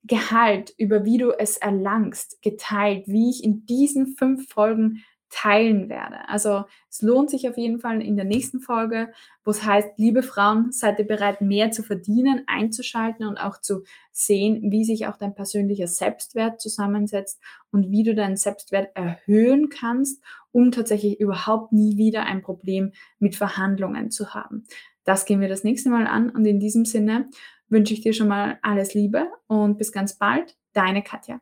Gehalt, 0.04 0.74
über 0.78 1.04
wie 1.04 1.18
du 1.18 1.32
es 1.32 1.56
erlangst, 1.56 2.40
geteilt, 2.40 3.08
wie 3.08 3.30
ich 3.30 3.42
in 3.42 3.66
diesen 3.66 4.14
fünf 4.14 4.48
Folgen 4.48 5.02
teilen 5.30 5.88
werde. 5.88 6.28
Also 6.28 6.64
es 6.88 7.02
lohnt 7.02 7.30
sich 7.30 7.48
auf 7.48 7.56
jeden 7.56 7.80
Fall 7.80 8.00
in 8.02 8.16
der 8.16 8.24
nächsten 8.24 8.60
Folge, 8.60 9.12
wo 9.44 9.50
es 9.50 9.64
heißt, 9.64 9.90
liebe 9.96 10.22
Frauen, 10.22 10.70
seid 10.70 10.98
ihr 10.98 11.06
bereit, 11.06 11.40
mehr 11.40 11.70
zu 11.70 11.82
verdienen, 11.82 12.44
einzuschalten 12.46 13.26
und 13.26 13.36
auch 13.36 13.60
zu 13.60 13.82
sehen, 14.12 14.70
wie 14.70 14.84
sich 14.84 15.06
auch 15.06 15.16
dein 15.16 15.34
persönlicher 15.34 15.88
Selbstwert 15.88 16.60
zusammensetzt 16.60 17.40
und 17.72 17.90
wie 17.90 18.04
du 18.04 18.14
deinen 18.14 18.36
Selbstwert 18.36 18.94
erhöhen 18.94 19.68
kannst, 19.70 20.22
um 20.52 20.70
tatsächlich 20.70 21.18
überhaupt 21.18 21.72
nie 21.72 21.96
wieder 21.96 22.24
ein 22.24 22.42
Problem 22.42 22.92
mit 23.18 23.34
Verhandlungen 23.34 24.10
zu 24.10 24.34
haben. 24.34 24.64
Das 25.04 25.26
gehen 25.26 25.40
wir 25.40 25.48
das 25.48 25.64
nächste 25.64 25.90
Mal 25.90 26.06
an 26.06 26.30
und 26.30 26.44
in 26.46 26.60
diesem 26.60 26.84
Sinne 26.84 27.28
wünsche 27.68 27.92
ich 27.92 28.02
dir 28.02 28.12
schon 28.12 28.28
mal 28.28 28.58
alles 28.62 28.94
Liebe 28.94 29.26
und 29.48 29.78
bis 29.78 29.92
ganz 29.92 30.16
bald, 30.16 30.56
deine 30.72 31.02
Katja. 31.02 31.38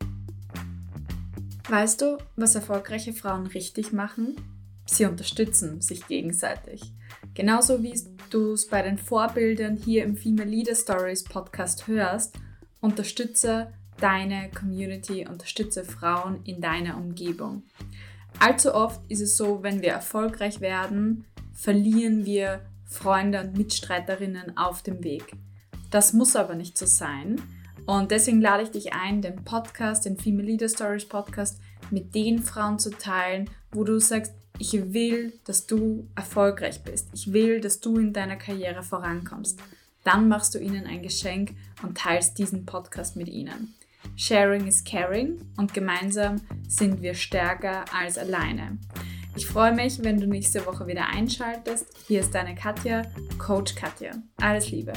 Weißt 1.73 2.03
du, 2.03 2.19
was 2.37 2.55
erfolgreiche 2.55 3.15
Frauen 3.15 3.47
richtig 3.47 3.95
machen? 3.95 4.37
Sie 4.85 5.07
unterstützen 5.07 5.81
sich 5.81 6.07
gegenseitig. 6.07 6.83
Genauso 7.33 7.83
wie 7.83 7.99
du 8.29 8.53
es 8.53 8.67
bei 8.67 8.83
den 8.83 8.99
Vorbildern 8.99 9.79
hier 9.79 10.05
im 10.05 10.15
Female 10.15 10.51
Leader 10.51 10.75
Stories 10.75 11.25
Podcast 11.25 11.87
hörst, 11.87 12.35
unterstütze 12.83 13.73
deine 13.99 14.51
Community, 14.51 15.27
unterstütze 15.27 15.83
Frauen 15.83 16.41
in 16.45 16.61
deiner 16.61 16.99
Umgebung. 16.99 17.63
Allzu 18.39 18.75
oft 18.75 19.01
ist 19.11 19.23
es 19.23 19.39
so, 19.39 19.63
wenn 19.63 19.81
wir 19.81 19.93
erfolgreich 19.93 20.61
werden, 20.61 21.25
verlieren 21.55 22.27
wir 22.27 22.61
Freunde 22.85 23.41
und 23.41 23.57
Mitstreiterinnen 23.57 24.59
auf 24.59 24.83
dem 24.83 25.03
Weg. 25.03 25.33
Das 25.91 26.13
muss 26.13 26.37
aber 26.37 26.55
nicht 26.55 26.77
so 26.77 26.85
sein. 26.85 27.41
Und 27.87 28.11
deswegen 28.11 28.41
lade 28.41 28.63
ich 28.63 28.71
dich 28.71 28.93
ein, 28.93 29.23
den 29.23 29.45
Podcast, 29.45 30.05
den 30.05 30.17
Female 30.17 30.47
Leader 30.47 30.69
Stories 30.69 31.07
Podcast 31.07 31.61
mit 31.91 32.15
den 32.15 32.39
Frauen 32.39 32.79
zu 32.79 32.91
teilen, 32.91 33.51
wo 33.73 33.85
du 33.85 33.99
sagst, 33.99 34.33
ich 34.59 34.73
will, 34.93 35.33
dass 35.45 35.67
du 35.67 36.09
erfolgreich 36.15 36.85
bist. 36.85 37.09
Ich 37.15 37.33
will, 37.33 37.61
dass 37.61 37.81
du 37.81 37.97
in 37.99 38.13
deiner 38.13 38.37
Karriere 38.37 38.83
vorankommst. 38.83 39.59
Dann 40.05 40.29
machst 40.29 40.55
du 40.55 40.59
ihnen 40.59 40.87
ein 40.87 41.03
Geschenk 41.03 41.55
und 41.83 41.97
teilst 41.99 42.39
diesen 42.39 42.67
Podcast 42.67 43.17
mit 43.17 43.29
ihnen. 43.29 43.75
Sharing 44.17 44.67
is 44.67 44.85
caring 44.85 45.41
und 45.57 45.75
gemeinsam 45.75 46.37
sind 46.69 47.03
wir 47.03 47.15
stärker 47.15 47.85
als 47.95 48.19
alleine. 48.19 48.79
Ich 49.37 49.47
freue 49.47 49.73
mich, 49.73 50.03
wenn 50.05 50.21
du 50.21 50.27
nächste 50.27 50.67
Woche 50.67 50.87
wieder 50.87 51.09
einschaltest. 51.09 51.87
Hier 52.07 52.21
ist 52.21 52.35
deine 52.35 52.55
Katja, 52.55 53.03
Coach 53.39 53.75
Katja. 53.75 54.13
Alles 54.37 54.71
Liebe. 54.71 54.93